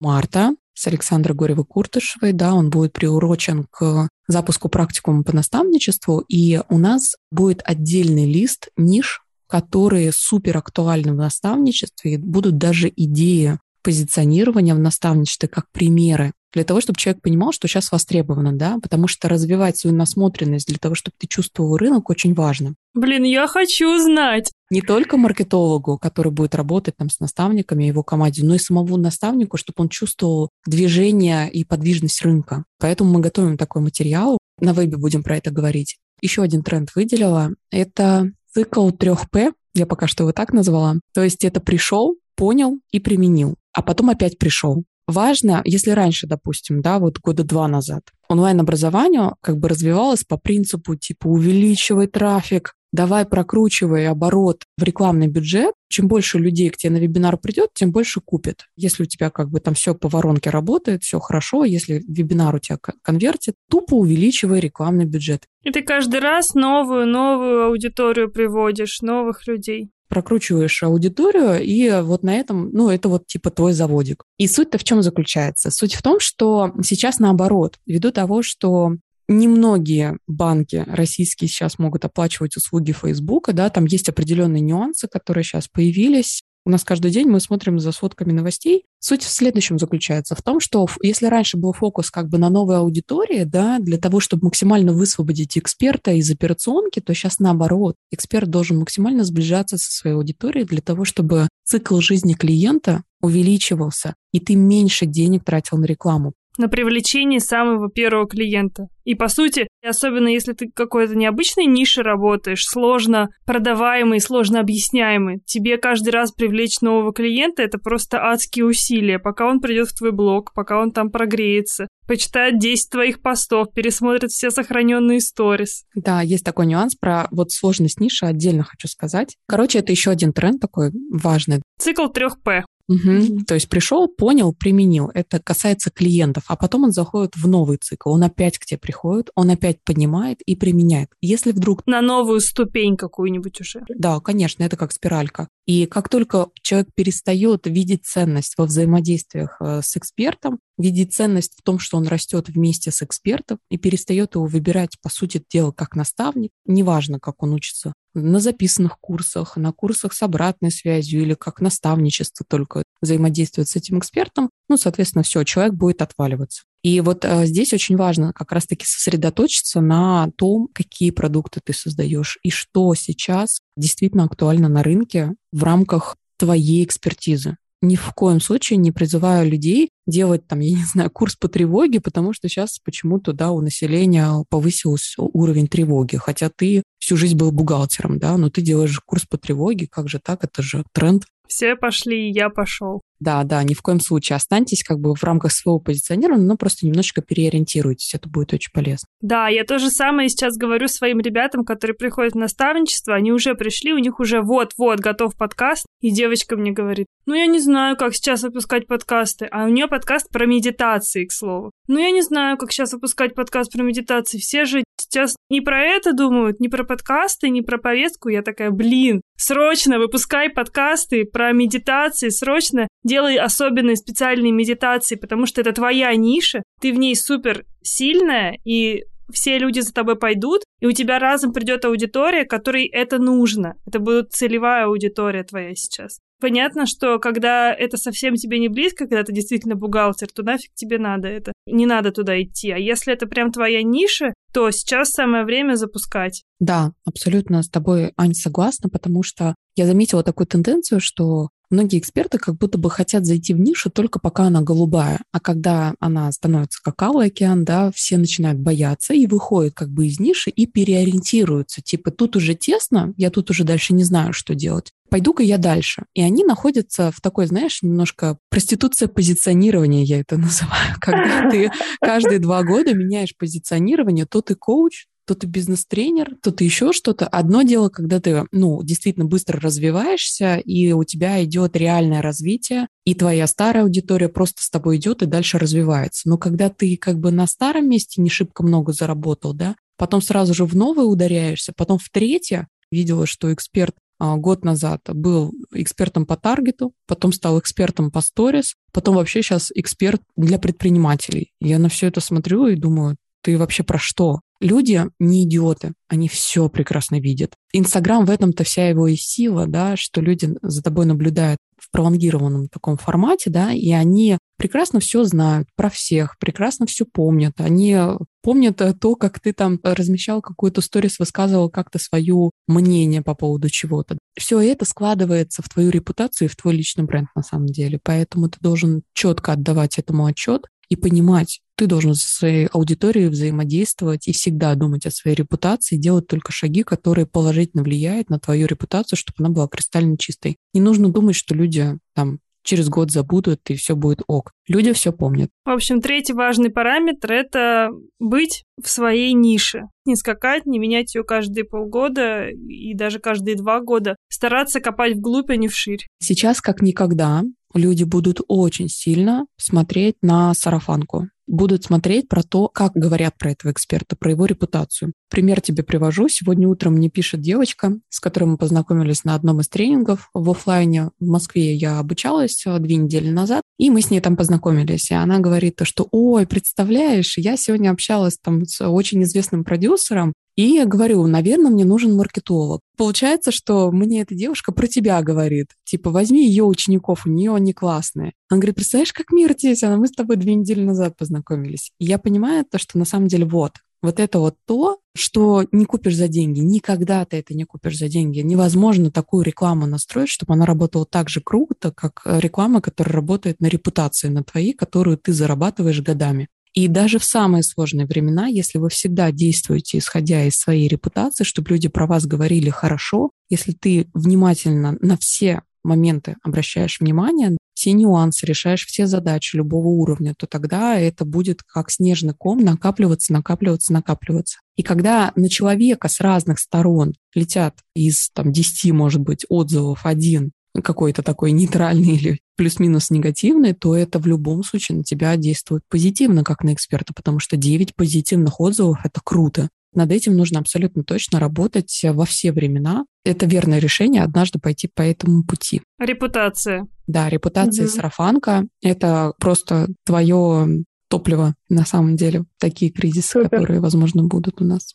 марта 0.00 0.54
с 0.74 0.86
Александрой 0.88 1.36
Горевой-Куртышевой. 1.36 2.32
Да, 2.32 2.54
он 2.54 2.70
будет 2.70 2.92
приурочен 2.92 3.66
к 3.70 4.08
запуску 4.26 4.68
практикума 4.68 5.22
по 5.22 5.34
наставничеству. 5.34 6.24
И 6.28 6.60
у 6.68 6.78
нас 6.78 7.14
будет 7.30 7.62
отдельный 7.64 8.26
лист 8.26 8.68
ниш, 8.76 9.22
которые 9.46 10.12
супер 10.12 10.56
актуальны 10.56 11.12
в 11.12 11.16
наставничестве, 11.16 12.14
и 12.14 12.16
будут 12.16 12.58
даже 12.58 12.92
идеи 12.94 13.58
позиционирования 13.82 14.74
в 14.74 14.80
наставничестве 14.80 15.48
как 15.48 15.70
примеры 15.72 16.32
для 16.52 16.64
того, 16.64 16.80
чтобы 16.80 16.98
человек 16.98 17.22
понимал, 17.22 17.52
что 17.52 17.68
сейчас 17.68 17.92
востребовано, 17.92 18.52
да, 18.52 18.78
потому 18.82 19.06
что 19.06 19.28
развивать 19.28 19.76
свою 19.76 19.96
насмотренность 19.96 20.68
для 20.68 20.78
того, 20.78 20.94
чтобы 20.94 21.14
ты 21.18 21.26
чувствовал 21.26 21.76
рынок, 21.76 22.10
очень 22.10 22.34
важно. 22.34 22.74
Блин, 22.94 23.24
я 23.24 23.46
хочу 23.46 23.98
знать. 23.98 24.50
Не 24.70 24.80
только 24.80 25.16
маркетологу, 25.16 25.98
который 25.98 26.32
будет 26.32 26.54
работать 26.54 26.96
там 26.96 27.10
с 27.10 27.20
наставниками, 27.20 27.84
его 27.84 28.02
команде, 28.02 28.44
но 28.44 28.54
и 28.54 28.58
самому 28.58 28.96
наставнику, 28.96 29.56
чтобы 29.56 29.82
он 29.82 29.88
чувствовал 29.88 30.50
движение 30.66 31.50
и 31.50 31.64
подвижность 31.64 32.22
рынка. 32.22 32.64
Поэтому 32.78 33.12
мы 33.12 33.20
готовим 33.20 33.56
такой 33.56 33.82
материал. 33.82 34.38
На 34.60 34.72
вебе 34.72 34.96
будем 34.96 35.22
про 35.22 35.36
это 35.36 35.50
говорить. 35.50 35.98
Еще 36.20 36.42
один 36.42 36.62
тренд 36.62 36.94
выделила. 36.94 37.50
Это 37.70 38.32
цикл 38.52 38.88
3П. 38.88 39.52
Я 39.74 39.86
пока 39.86 40.06
что 40.06 40.24
его 40.24 40.32
так 40.32 40.52
назвала. 40.52 40.96
То 41.14 41.22
есть 41.22 41.44
это 41.44 41.60
пришел, 41.60 42.16
понял 42.34 42.78
и 42.90 42.98
применил, 42.98 43.56
а 43.72 43.82
потом 43.82 44.10
опять 44.10 44.38
пришел 44.38 44.84
важно, 45.08 45.62
если 45.64 45.90
раньше, 45.90 46.28
допустим, 46.28 46.80
да, 46.82 46.98
вот 47.00 47.18
года 47.18 47.42
два 47.42 47.66
назад, 47.66 48.02
онлайн-образование 48.28 49.32
как 49.40 49.58
бы 49.58 49.68
развивалось 49.68 50.22
по 50.22 50.36
принципу 50.36 50.94
типа 50.94 51.26
увеличивай 51.26 52.06
трафик, 52.06 52.74
давай 52.92 53.24
прокручивай 53.26 54.06
оборот 54.08 54.64
в 54.76 54.82
рекламный 54.82 55.26
бюджет. 55.26 55.74
Чем 55.88 56.08
больше 56.08 56.38
людей 56.38 56.70
к 56.70 56.76
тебе 56.76 56.92
на 56.92 56.96
вебинар 56.98 57.36
придет, 57.38 57.70
тем 57.74 57.92
больше 57.92 58.20
купит. 58.20 58.66
Если 58.76 59.02
у 59.02 59.06
тебя 59.06 59.30
как 59.30 59.50
бы 59.50 59.60
там 59.60 59.74
все 59.74 59.94
по 59.94 60.08
воронке 60.08 60.50
работает, 60.50 61.02
все 61.02 61.18
хорошо, 61.18 61.64
если 61.64 62.02
вебинар 62.06 62.54
у 62.54 62.58
тебя 62.58 62.78
конвертит, 63.02 63.54
тупо 63.70 63.94
увеличивай 63.94 64.60
рекламный 64.60 65.06
бюджет. 65.06 65.44
И 65.64 65.70
ты 65.70 65.82
каждый 65.82 66.20
раз 66.20 66.54
новую, 66.54 67.06
новую 67.06 67.64
аудиторию 67.66 68.30
приводишь, 68.30 69.00
новых 69.00 69.46
людей 69.46 69.90
прокручиваешь 70.08 70.82
аудиторию, 70.82 71.62
и 71.62 72.00
вот 72.02 72.22
на 72.22 72.36
этом, 72.36 72.70
ну, 72.72 72.90
это 72.90 73.08
вот 73.08 73.26
типа 73.26 73.50
твой 73.50 73.72
заводик. 73.72 74.24
И 74.38 74.46
суть-то 74.46 74.78
в 74.78 74.84
чем 74.84 75.02
заключается? 75.02 75.70
Суть 75.70 75.94
в 75.94 76.02
том, 76.02 76.20
что 76.20 76.72
сейчас 76.82 77.18
наоборот, 77.18 77.78
ввиду 77.86 78.10
того, 78.10 78.42
что 78.42 78.94
немногие 79.28 80.16
банки 80.26 80.84
российские 80.86 81.48
сейчас 81.48 81.78
могут 81.78 82.04
оплачивать 82.04 82.56
услуги 82.56 82.92
Фейсбука, 82.92 83.52
да, 83.52 83.68
там 83.68 83.84
есть 83.84 84.08
определенные 84.08 84.62
нюансы, 84.62 85.06
которые 85.06 85.44
сейчас 85.44 85.68
появились, 85.68 86.42
у 86.64 86.70
нас 86.70 86.84
каждый 86.84 87.10
день 87.10 87.28
мы 87.28 87.40
смотрим 87.40 87.78
за 87.78 87.92
сводками 87.92 88.32
новостей. 88.32 88.84
Суть 89.00 89.22
в 89.22 89.30
следующем 89.30 89.78
заключается, 89.78 90.34
в 90.34 90.42
том, 90.42 90.60
что 90.60 90.86
если 91.02 91.26
раньше 91.26 91.56
был 91.56 91.72
фокус 91.72 92.10
как 92.10 92.28
бы 92.28 92.38
на 92.38 92.50
новой 92.50 92.78
аудитории, 92.78 93.44
да, 93.44 93.78
для 93.78 93.98
того, 93.98 94.20
чтобы 94.20 94.44
максимально 94.44 94.92
высвободить 94.92 95.56
эксперта 95.56 96.12
из 96.12 96.30
операционки, 96.30 97.00
то 97.00 97.14
сейчас 97.14 97.38
наоборот. 97.38 97.96
Эксперт 98.10 98.50
должен 98.50 98.78
максимально 98.78 99.24
сближаться 99.24 99.78
со 99.78 99.90
своей 99.90 100.16
аудиторией 100.16 100.66
для 100.66 100.82
того, 100.82 101.04
чтобы 101.04 101.48
цикл 101.64 102.00
жизни 102.00 102.34
клиента 102.34 103.02
увеличивался, 103.20 104.14
и 104.32 104.40
ты 104.40 104.54
меньше 104.54 105.06
денег 105.06 105.44
тратил 105.44 105.78
на 105.78 105.86
рекламу 105.86 106.34
на 106.58 106.68
привлечение 106.68 107.40
самого 107.40 107.90
первого 107.90 108.26
клиента. 108.26 108.88
И 109.04 109.14
по 109.14 109.28
сути, 109.28 109.68
особенно 109.82 110.28
если 110.28 110.52
ты 110.52 110.70
какой-то 110.70 111.16
необычной 111.16 111.64
нише 111.64 112.02
работаешь, 112.02 112.66
сложно 112.66 113.30
продаваемый, 113.46 114.20
сложно 114.20 114.60
объясняемый, 114.60 115.40
тебе 115.46 115.78
каждый 115.78 116.10
раз 116.10 116.30
привлечь 116.30 116.82
нового 116.82 117.14
клиента 117.14 117.62
это 117.62 117.78
просто 117.78 118.18
адские 118.22 118.66
усилия, 118.66 119.18
пока 119.18 119.46
он 119.46 119.60
придет 119.60 119.88
в 119.88 119.96
твой 119.96 120.12
блог, 120.12 120.52
пока 120.52 120.78
он 120.78 120.92
там 120.92 121.10
прогреется, 121.10 121.88
почитает 122.06 122.58
10 122.58 122.90
твоих 122.90 123.22
постов, 123.22 123.72
пересмотрит 123.72 124.30
все 124.30 124.50
сохраненные 124.50 125.20
сторис. 125.20 125.84
Да, 125.94 126.20
есть 126.20 126.44
такой 126.44 126.66
нюанс 126.66 126.94
про 126.94 127.28
вот 127.30 127.50
сложность 127.50 128.00
ниши, 128.00 128.26
отдельно 128.26 128.64
хочу 128.64 128.88
сказать. 128.88 129.36
Короче, 129.46 129.78
это 129.78 129.90
еще 129.90 130.10
один 130.10 130.34
тренд 130.34 130.60
такой 130.60 130.90
важный. 131.10 131.62
Цикл 131.78 132.06
3П. 132.06 132.64
Угу. 132.88 133.44
То 133.46 133.54
есть 133.54 133.68
пришел, 133.68 134.08
понял, 134.08 134.52
применил. 134.52 135.10
Это 135.12 135.38
касается 135.40 135.90
клиентов. 135.90 136.44
А 136.48 136.56
потом 136.56 136.84
он 136.84 136.92
заходит 136.92 137.36
в 137.36 137.46
новый 137.46 137.76
цикл. 137.76 138.10
Он 138.10 138.22
опять 138.22 138.58
к 138.58 138.64
тебе 138.64 138.78
приходит, 138.78 139.30
он 139.34 139.50
опять 139.50 139.82
понимает 139.84 140.40
и 140.42 140.56
применяет. 140.56 141.10
Если 141.20 141.52
вдруг... 141.52 141.86
На 141.86 142.00
новую 142.00 142.40
ступень 142.40 142.96
какую-нибудь 142.96 143.60
уже. 143.60 143.84
Да, 143.88 144.20
конечно, 144.20 144.62
это 144.62 144.76
как 144.76 144.92
спиралька. 144.92 145.48
И 145.66 145.84
как 145.84 146.08
только 146.08 146.48
человек 146.62 146.88
перестает 146.94 147.66
видеть 147.66 148.06
ценность 148.06 148.54
во 148.56 148.64
взаимодействиях 148.64 149.58
э, 149.60 149.80
с 149.82 149.96
экспертом, 149.98 150.60
видеть 150.78 151.14
ценность 151.14 151.58
в 151.58 151.62
том, 151.62 151.78
что 151.78 151.98
он 151.98 152.06
растет 152.06 152.48
вместе 152.48 152.90
с 152.90 153.02
экспертом 153.02 153.58
и 153.70 153.76
перестает 153.76 154.34
его 154.34 154.46
выбирать, 154.46 154.98
по 155.02 155.10
сути 155.10 155.44
дела, 155.50 155.72
как 155.72 155.94
наставник, 155.94 156.52
неважно, 156.64 157.20
как 157.20 157.42
он 157.42 157.52
учится, 157.52 157.92
на 158.18 158.40
записанных 158.40 158.98
курсах, 159.00 159.56
на 159.56 159.72
курсах 159.72 160.12
с 160.12 160.22
обратной 160.22 160.70
связью 160.70 161.22
или 161.22 161.34
как 161.34 161.60
наставничество 161.60 162.44
только 162.48 162.82
взаимодействует 163.00 163.68
с 163.68 163.76
этим 163.76 163.98
экспертом, 163.98 164.50
ну, 164.68 164.76
соответственно, 164.76 165.22
все, 165.22 165.44
человек 165.44 165.74
будет 165.74 166.02
отваливаться. 166.02 166.62
И 166.82 167.00
вот 167.00 167.24
э, 167.24 167.46
здесь 167.46 167.72
очень 167.72 167.96
важно 167.96 168.32
как 168.32 168.52
раз-таки 168.52 168.84
сосредоточиться 168.86 169.80
на 169.80 170.30
том, 170.36 170.68
какие 170.72 171.10
продукты 171.10 171.60
ты 171.62 171.72
создаешь 171.72 172.38
и 172.42 172.50
что 172.50 172.94
сейчас 172.94 173.60
действительно 173.76 174.24
актуально 174.24 174.68
на 174.68 174.82
рынке 174.82 175.34
в 175.52 175.64
рамках 175.64 176.16
твоей 176.36 176.84
экспертизы 176.84 177.56
ни 177.80 177.96
в 177.96 178.12
коем 178.14 178.40
случае 178.40 178.76
не 178.78 178.92
призываю 178.92 179.50
людей 179.50 179.90
делать 180.06 180.46
там, 180.46 180.60
я 180.60 180.76
не 180.76 180.84
знаю, 180.84 181.10
курс 181.10 181.36
по 181.36 181.48
тревоге, 181.48 182.00
потому 182.00 182.32
что 182.32 182.48
сейчас 182.48 182.78
почему-то, 182.78 183.32
да, 183.32 183.50
у 183.50 183.60
населения 183.60 184.44
повысился 184.48 185.22
уровень 185.22 185.68
тревоги, 185.68 186.16
хотя 186.16 186.50
ты 186.50 186.82
всю 186.98 187.16
жизнь 187.16 187.36
был 187.36 187.52
бухгалтером, 187.52 188.18
да, 188.18 188.36
но 188.36 188.50
ты 188.50 188.62
делаешь 188.62 189.00
курс 189.00 189.26
по 189.26 189.38
тревоге, 189.38 189.86
как 189.90 190.08
же 190.08 190.18
так, 190.18 190.44
это 190.44 190.62
же 190.62 190.84
тренд. 190.92 191.24
Все 191.46 191.76
пошли, 191.76 192.30
я 192.30 192.50
пошел. 192.50 193.00
Да, 193.20 193.42
да, 193.44 193.62
ни 193.64 193.74
в 193.74 193.82
коем 193.82 194.00
случае. 194.00 194.36
Останьтесь 194.36 194.84
как 194.84 194.98
бы 194.98 195.14
в 195.14 195.24
рамках 195.24 195.52
своего 195.52 195.80
позиционирования, 195.80 196.46
но 196.46 196.56
просто 196.56 196.86
немножечко 196.86 197.20
переориентируйтесь. 197.20 198.14
Это 198.14 198.28
будет 198.28 198.52
очень 198.52 198.72
полезно. 198.72 199.08
Да, 199.20 199.48
я 199.48 199.64
то 199.64 199.78
же 199.78 199.90
самое 199.90 200.28
сейчас 200.28 200.56
говорю 200.56 200.88
своим 200.88 201.20
ребятам, 201.20 201.64
которые 201.64 201.96
приходят 201.96 202.34
в 202.34 202.38
наставничество. 202.38 203.14
Они 203.14 203.32
уже 203.32 203.54
пришли, 203.54 203.92
у 203.92 203.98
них 203.98 204.20
уже 204.20 204.40
вот-вот 204.40 205.00
готов 205.00 205.36
подкаст. 205.36 205.86
И 206.00 206.10
девочка 206.10 206.56
мне 206.56 206.70
говорит, 206.70 207.06
ну 207.26 207.34
я 207.34 207.46
не 207.46 207.58
знаю, 207.58 207.96
как 207.96 208.14
сейчас 208.14 208.42
выпускать 208.42 208.86
подкасты. 208.86 209.46
А 209.50 209.64
у 209.64 209.68
нее 209.68 209.88
подкаст 209.88 210.30
про 210.30 210.46
медитации, 210.46 211.26
к 211.26 211.32
слову. 211.32 211.72
Ну 211.88 211.98
я 211.98 212.10
не 212.10 212.22
знаю, 212.22 212.56
как 212.56 212.72
сейчас 212.72 212.92
выпускать 212.92 213.34
подкаст 213.34 213.72
про 213.72 213.82
медитации. 213.82 214.38
Все 214.38 214.64
же 214.64 214.84
сейчас 214.96 215.36
не 215.50 215.60
про 215.60 215.82
это 215.82 216.12
думают, 216.12 216.60
не 216.60 216.68
про 216.68 216.84
подкасты, 216.84 217.48
не 217.48 217.62
про 217.62 217.78
повестку. 217.78 218.28
Я 218.28 218.42
такая, 218.42 218.70
блин, 218.70 219.22
срочно 219.36 219.98
выпускай 219.98 220.50
подкасты 220.50 221.24
про 221.24 221.52
медитации, 221.52 222.28
срочно 222.28 222.86
делай 223.08 223.36
особенные 223.36 223.96
специальные 223.96 224.52
медитации, 224.52 225.16
потому 225.16 225.46
что 225.46 225.60
это 225.60 225.72
твоя 225.72 226.14
ниша, 226.14 226.62
ты 226.80 226.92
в 226.92 226.98
ней 226.98 227.16
супер 227.16 227.64
сильная, 227.82 228.58
и 228.64 229.04
все 229.32 229.58
люди 229.58 229.80
за 229.80 229.92
тобой 229.92 230.16
пойдут, 230.16 230.62
и 230.80 230.86
у 230.86 230.92
тебя 230.92 231.18
разом 231.18 231.52
придет 231.52 231.84
аудитория, 231.84 232.44
которой 232.44 232.86
это 232.86 233.18
нужно. 233.18 233.74
Это 233.86 233.98
будет 233.98 234.32
целевая 234.32 234.86
аудитория 234.86 235.42
твоя 235.42 235.74
сейчас. 235.74 236.18
Понятно, 236.40 236.86
что 236.86 237.18
когда 237.18 237.74
это 237.74 237.96
совсем 237.96 238.36
тебе 238.36 238.60
не 238.60 238.68
близко, 238.68 239.06
когда 239.06 239.24
ты 239.24 239.32
действительно 239.32 239.74
бухгалтер, 239.74 240.28
то 240.28 240.44
нафиг 240.44 240.72
тебе 240.74 240.98
надо 240.98 241.26
это. 241.26 241.52
Не 241.66 241.84
надо 241.84 242.12
туда 242.12 242.40
идти. 242.40 242.70
А 242.70 242.78
если 242.78 243.12
это 243.12 243.26
прям 243.26 243.50
твоя 243.50 243.82
ниша, 243.82 244.32
то 244.52 244.70
сейчас 244.70 245.10
самое 245.10 245.44
время 245.44 245.74
запускать. 245.74 246.44
Да, 246.60 246.92
абсолютно 247.04 247.62
с 247.62 247.68
тобой, 247.68 248.12
Ань, 248.16 248.34
согласна, 248.34 248.88
потому 248.88 249.24
что 249.24 249.56
я 249.74 249.86
заметила 249.86 250.22
такую 250.22 250.46
тенденцию, 250.46 251.00
что 251.00 251.48
Многие 251.70 251.98
эксперты 251.98 252.38
как 252.38 252.56
будто 252.56 252.78
бы 252.78 252.90
хотят 252.90 253.26
зайти 253.26 253.52
в 253.52 253.60
нишу 253.60 253.90
только 253.90 254.18
пока 254.18 254.44
она 254.44 254.62
голубая, 254.62 255.20
а 255.32 255.40
когда 255.40 255.94
она 256.00 256.30
становится 256.32 256.80
как 256.82 257.00
алый 257.02 257.26
океан, 257.26 257.64
да, 257.64 257.92
все 257.92 258.16
начинают 258.16 258.58
бояться 258.58 259.12
и 259.12 259.26
выходят 259.26 259.74
как 259.74 259.90
бы 259.90 260.06
из 260.06 260.18
ниши 260.18 260.50
и 260.50 260.66
переориентируются. 260.66 261.82
Типа, 261.82 262.10
тут 262.10 262.36
уже 262.36 262.54
тесно, 262.54 263.12
я 263.16 263.30
тут 263.30 263.50
уже 263.50 263.64
дальше 263.64 263.92
не 263.92 264.04
знаю, 264.04 264.32
что 264.32 264.54
делать. 264.54 264.92
Пойду-ка 265.10 265.42
я 265.42 265.58
дальше. 265.58 266.04
И 266.14 266.22
они 266.22 266.44
находятся 266.44 267.10
в 267.10 267.20
такой, 267.20 267.46
знаешь, 267.46 267.82
немножко 267.82 268.38
проституция 268.50 269.08
позиционирования, 269.08 270.04
я 270.04 270.20
это 270.20 270.36
называю, 270.38 270.96
когда 271.00 271.50
ты 271.50 271.70
каждые 272.00 272.38
два 272.38 272.62
года 272.62 272.94
меняешь 272.94 273.36
позиционирование, 273.36 274.26
то 274.26 274.40
ты 274.40 274.54
коуч, 274.54 275.06
то 275.28 275.34
ты 275.34 275.46
бизнес-тренер, 275.46 276.36
то 276.42 276.50
ты 276.50 276.64
еще 276.64 276.92
что-то. 276.94 277.26
Одно 277.26 277.60
дело, 277.60 277.90
когда 277.90 278.18
ты, 278.18 278.46
ну, 278.50 278.82
действительно 278.82 279.26
быстро 279.26 279.60
развиваешься, 279.60 280.56
и 280.56 280.92
у 280.92 281.04
тебя 281.04 281.44
идет 281.44 281.76
реальное 281.76 282.22
развитие, 282.22 282.88
и 283.04 283.14
твоя 283.14 283.46
старая 283.46 283.84
аудитория 283.84 284.30
просто 284.30 284.62
с 284.62 284.70
тобой 284.70 284.96
идет 284.96 285.22
и 285.22 285.26
дальше 285.26 285.58
развивается. 285.58 286.30
Но 286.30 286.38
когда 286.38 286.70
ты 286.70 286.96
как 286.96 287.18
бы 287.18 287.30
на 287.30 287.46
старом 287.46 287.90
месте 287.90 288.22
не 288.22 288.30
шибко 288.30 288.62
много 288.62 288.94
заработал, 288.94 289.52
да, 289.52 289.76
потом 289.98 290.22
сразу 290.22 290.54
же 290.54 290.64
в 290.64 290.74
новое 290.74 291.04
ударяешься, 291.04 291.74
потом 291.76 291.98
в 291.98 292.08
третье, 292.08 292.66
видела, 292.90 293.26
что 293.26 293.52
эксперт 293.52 293.94
а, 294.18 294.36
год 294.36 294.64
назад 294.64 295.02
был 295.12 295.52
экспертом 295.72 296.24
по 296.24 296.38
таргету, 296.38 296.94
потом 297.06 297.34
стал 297.34 297.58
экспертом 297.58 298.10
по 298.10 298.22
сторис, 298.22 298.76
потом 298.92 299.16
вообще 299.16 299.42
сейчас 299.42 299.70
эксперт 299.74 300.22
для 300.36 300.58
предпринимателей. 300.58 301.52
Я 301.60 301.78
на 301.78 301.90
все 301.90 302.06
это 302.06 302.22
смотрю 302.22 302.66
и 302.68 302.76
думаю, 302.76 303.16
ты 303.42 303.58
вообще 303.58 303.82
про 303.82 303.98
что? 303.98 304.40
Люди 304.60 305.06
не 305.20 305.44
идиоты, 305.44 305.92
они 306.08 306.28
все 306.28 306.68
прекрасно 306.68 307.20
видят. 307.20 307.54
Инстаграм 307.72 308.24
в 308.24 308.30
этом-то 308.30 308.64
вся 308.64 308.88
его 308.88 309.06
и 309.06 309.14
сила, 309.14 309.66
да, 309.66 309.96
что 309.96 310.20
люди 310.20 310.50
за 310.62 310.82
тобой 310.82 311.06
наблюдают 311.06 311.58
в 311.76 311.92
пролонгированном 311.92 312.68
таком 312.68 312.96
формате, 312.96 313.50
да, 313.50 313.72
и 313.72 313.92
они 313.92 314.36
прекрасно 314.56 314.98
все 314.98 315.22
знают 315.22 315.68
про 315.76 315.88
всех, 315.90 316.36
прекрасно 316.40 316.86
все 316.86 317.04
помнят. 317.04 317.52
Они 317.58 317.96
помнят 318.42 318.82
то, 319.00 319.14
как 319.14 319.38
ты 319.38 319.52
там 319.52 319.78
размещал 319.84 320.42
какую-то 320.42 320.80
сторис, 320.80 321.20
высказывал 321.20 321.70
как-то 321.70 322.00
свое 322.00 322.50
мнение 322.66 323.22
по 323.22 323.34
поводу 323.34 323.70
чего-то. 323.70 324.18
Все 324.36 324.60
это 324.60 324.84
складывается 324.84 325.62
в 325.62 325.68
твою 325.68 325.90
репутацию 325.90 326.48
и 326.48 326.50
в 326.50 326.56
твой 326.56 326.74
личный 326.74 327.04
бренд 327.04 327.28
на 327.36 327.42
самом 327.42 327.66
деле. 327.66 328.00
Поэтому 328.02 328.48
ты 328.48 328.58
должен 328.60 329.02
четко 329.14 329.52
отдавать 329.52 329.98
этому 329.98 330.26
отчет 330.26 330.66
и 330.88 330.96
понимать, 330.96 331.60
ты 331.78 331.86
должен 331.86 332.14
со 332.14 332.28
своей 332.28 332.66
аудиторией 332.66 333.28
взаимодействовать 333.28 334.26
и 334.26 334.32
всегда 334.32 334.74
думать 334.74 335.06
о 335.06 335.12
своей 335.12 335.36
репутации, 335.36 335.96
делать 335.96 336.26
только 336.26 336.50
шаги, 336.50 336.82
которые 336.82 337.24
положительно 337.24 337.84
влияют 337.84 338.30
на 338.30 338.40
твою 338.40 338.66
репутацию, 338.66 339.16
чтобы 339.16 339.36
она 339.38 339.50
была 339.50 339.68
кристально 339.68 340.18
чистой. 340.18 340.56
Не 340.74 340.80
нужно 340.80 341.08
думать, 341.08 341.36
что 341.36 341.54
люди 341.54 341.96
там 342.16 342.40
через 342.64 342.88
год 342.88 343.12
забудут, 343.12 343.60
и 343.68 343.76
все 343.76 343.94
будет 343.94 344.22
ок. 344.26 344.50
Люди 344.66 344.92
все 344.92 345.12
помнят. 345.12 345.50
В 345.64 345.70
общем, 345.70 346.00
третий 346.00 346.32
важный 346.32 346.70
параметр— 346.70 347.32
это 347.32 347.90
быть 348.18 348.64
в 348.82 348.90
своей 348.90 349.32
нише. 349.32 349.82
Не 350.04 350.16
скакать, 350.16 350.66
не 350.66 350.80
менять 350.80 351.14
ее 351.14 351.22
каждые 351.22 351.64
полгода 351.64 352.48
и 352.48 352.92
даже 352.92 353.20
каждые 353.20 353.56
два 353.56 353.80
года. 353.80 354.16
Стараться 354.28 354.80
копать 354.80 355.14
вглубь, 355.14 355.50
а 355.50 355.56
не 355.56 355.68
вширь. 355.68 356.06
Сейчас, 356.20 356.60
как 356.60 356.82
никогда, 356.82 357.44
люди 357.72 358.02
будут 358.02 358.40
очень 358.48 358.88
сильно 358.88 359.46
смотреть 359.56 360.16
на 360.22 360.52
сарафанку 360.54 361.28
будут 361.48 361.84
смотреть 361.84 362.28
про 362.28 362.42
то, 362.42 362.68
как 362.68 362.92
говорят 362.94 363.36
про 363.38 363.52
этого 363.52 363.72
эксперта, 363.72 364.16
про 364.16 364.30
его 364.30 364.46
репутацию. 364.46 365.12
Пример 365.30 365.60
тебе 365.60 365.82
привожу. 365.82 366.28
Сегодня 366.28 366.68
утром 366.68 366.94
мне 366.94 367.08
пишет 367.08 367.40
девочка, 367.40 367.98
с 368.08 368.20
которой 368.20 368.44
мы 368.44 368.56
познакомились 368.56 369.24
на 369.24 369.34
одном 369.34 369.60
из 369.60 369.68
тренингов 369.68 370.30
в 370.32 370.50
офлайне. 370.50 371.10
В 371.18 371.26
Москве 371.26 371.74
я 371.74 371.98
обучалась 371.98 372.64
э, 372.66 372.78
две 372.78 372.96
недели 372.96 373.30
назад, 373.30 373.62
и 373.78 373.90
мы 373.90 374.02
с 374.02 374.10
ней 374.10 374.20
там 374.20 374.36
познакомились. 374.36 375.10
И 375.10 375.14
она 375.14 375.38
говорит 375.40 375.76
то, 375.76 375.84
что, 375.84 376.06
ой, 376.10 376.46
представляешь, 376.46 377.38
я 377.38 377.56
сегодня 377.56 377.90
общалась 377.90 378.38
там 378.38 378.64
с 378.64 378.86
очень 378.86 379.22
известным 379.22 379.64
продюсером, 379.64 380.32
и 380.58 380.84
говорю, 380.84 381.24
наверное, 381.28 381.70
мне 381.70 381.84
нужен 381.84 382.16
маркетолог. 382.16 382.80
Получается, 382.96 383.52
что 383.52 383.92
мне 383.92 384.22
эта 384.22 384.34
девушка 384.34 384.72
про 384.72 384.88
тебя 384.88 385.22
говорит. 385.22 385.68
Типа, 385.84 386.10
возьми 386.10 386.44
ее 386.44 386.64
учеников, 386.64 387.26
у 387.26 387.30
нее 387.30 387.54
они 387.54 387.72
классные. 387.72 388.32
Она 388.50 388.58
говорит, 388.58 388.74
представляешь, 388.74 389.12
как 389.12 389.30
мир 389.30 389.54
тесно, 389.54 389.96
мы 389.96 390.08
с 390.08 390.10
тобой 390.10 390.34
две 390.34 390.56
недели 390.56 390.82
назад 390.82 391.16
познакомились. 391.16 391.92
И 392.00 392.06
я 392.06 392.18
понимаю 392.18 392.64
то, 392.68 392.76
что 392.76 392.98
на 392.98 393.04
самом 393.04 393.28
деле 393.28 393.44
вот, 393.44 393.74
вот 394.02 394.18
это 394.18 394.40
вот 394.40 394.56
то, 394.66 394.98
что 395.16 395.64
не 395.70 395.84
купишь 395.84 396.16
за 396.16 396.26
деньги. 396.26 396.58
Никогда 396.58 397.24
ты 397.24 397.36
это 397.36 397.54
не 397.54 397.62
купишь 397.62 397.96
за 397.96 398.08
деньги. 398.08 398.40
Невозможно 398.40 399.12
такую 399.12 399.44
рекламу 399.44 399.86
настроить, 399.86 400.28
чтобы 400.28 400.54
она 400.54 400.66
работала 400.66 401.06
так 401.06 401.28
же 401.28 401.40
круто, 401.40 401.92
как 401.92 402.22
реклама, 402.24 402.80
которая 402.80 403.14
работает 403.14 403.60
на 403.60 403.66
репутации, 403.66 404.26
на 404.26 404.42
твоей, 404.42 404.72
которую 404.72 405.18
ты 405.18 405.32
зарабатываешь 405.32 406.02
годами. 406.02 406.48
И 406.74 406.88
даже 406.88 407.18
в 407.18 407.24
самые 407.24 407.62
сложные 407.62 408.06
времена, 408.06 408.46
если 408.46 408.78
вы 408.78 408.88
всегда 408.88 409.30
действуете, 409.30 409.98
исходя 409.98 410.44
из 410.44 410.56
своей 410.56 410.88
репутации, 410.88 411.44
чтобы 411.44 411.70
люди 411.70 411.88
про 411.88 412.06
вас 412.06 412.26
говорили 412.26 412.70
хорошо, 412.70 413.30
если 413.48 413.72
ты 413.72 414.08
внимательно 414.14 414.96
на 415.00 415.16
все 415.16 415.62
моменты 415.84 416.36
обращаешь 416.42 417.00
внимание, 417.00 417.56
все 417.74 417.92
нюансы, 417.92 418.44
решаешь 418.44 418.84
все 418.84 419.06
задачи 419.06 419.54
любого 419.54 419.86
уровня, 419.86 420.34
то 420.36 420.46
тогда 420.46 420.98
это 420.98 421.24
будет 421.24 421.62
как 421.62 421.90
снежный 421.90 422.34
ком 422.34 422.58
накапливаться, 422.58 423.32
накапливаться, 423.32 423.92
накапливаться. 423.92 424.58
И 424.76 424.82
когда 424.82 425.32
на 425.36 425.48
человека 425.48 426.08
с 426.08 426.20
разных 426.20 426.58
сторон 426.58 427.14
летят 427.34 427.78
из 427.94 428.30
там, 428.30 428.52
10, 428.52 428.92
может 428.92 429.20
быть, 429.20 429.46
отзывов 429.48 430.04
один 430.04 430.50
какой-то 430.82 431.22
такой 431.22 431.52
нейтральный 431.52 432.16
или 432.16 432.40
плюс-минус 432.56 433.10
негативный, 433.10 433.72
то 433.72 433.96
это 433.96 434.18
в 434.18 434.26
любом 434.26 434.62
случае 434.62 434.98
на 434.98 435.04
тебя 435.04 435.36
действует 435.36 435.82
позитивно, 435.88 436.44
как 436.44 436.64
на 436.64 436.74
эксперта, 436.74 437.12
потому 437.14 437.38
что 437.38 437.56
9 437.56 437.94
позитивных 437.94 438.60
отзывов— 438.60 438.98
это 439.04 439.20
круто. 439.22 439.68
Над 439.94 440.12
этим 440.12 440.36
нужно 440.36 440.60
абсолютно 440.60 441.02
точно 441.02 441.40
работать 441.40 442.00
во 442.04 442.24
все 442.26 442.52
времена. 442.52 443.04
Это 443.24 443.46
верное 443.46 443.78
решение 443.78 444.22
однажды 444.22 444.58
пойти 444.58 444.88
по 444.92 445.02
этому 445.02 445.44
пути. 445.44 445.82
Репутация. 445.98 446.86
Да, 447.06 447.28
репутация 447.28 447.86
угу. 447.86 447.92
сарафанка— 447.92 448.66
это 448.82 449.32
просто 449.40 449.88
твое 450.04 450.84
топливо 451.08 451.54
на 451.68 451.86
самом 451.86 452.16
деле. 452.16 452.44
Такие 452.58 452.90
кризисы, 452.90 453.32
Супер. 453.32 453.48
которые, 453.48 453.80
возможно, 453.80 454.24
будут 454.24 454.60
у 454.60 454.64
нас. 454.64 454.94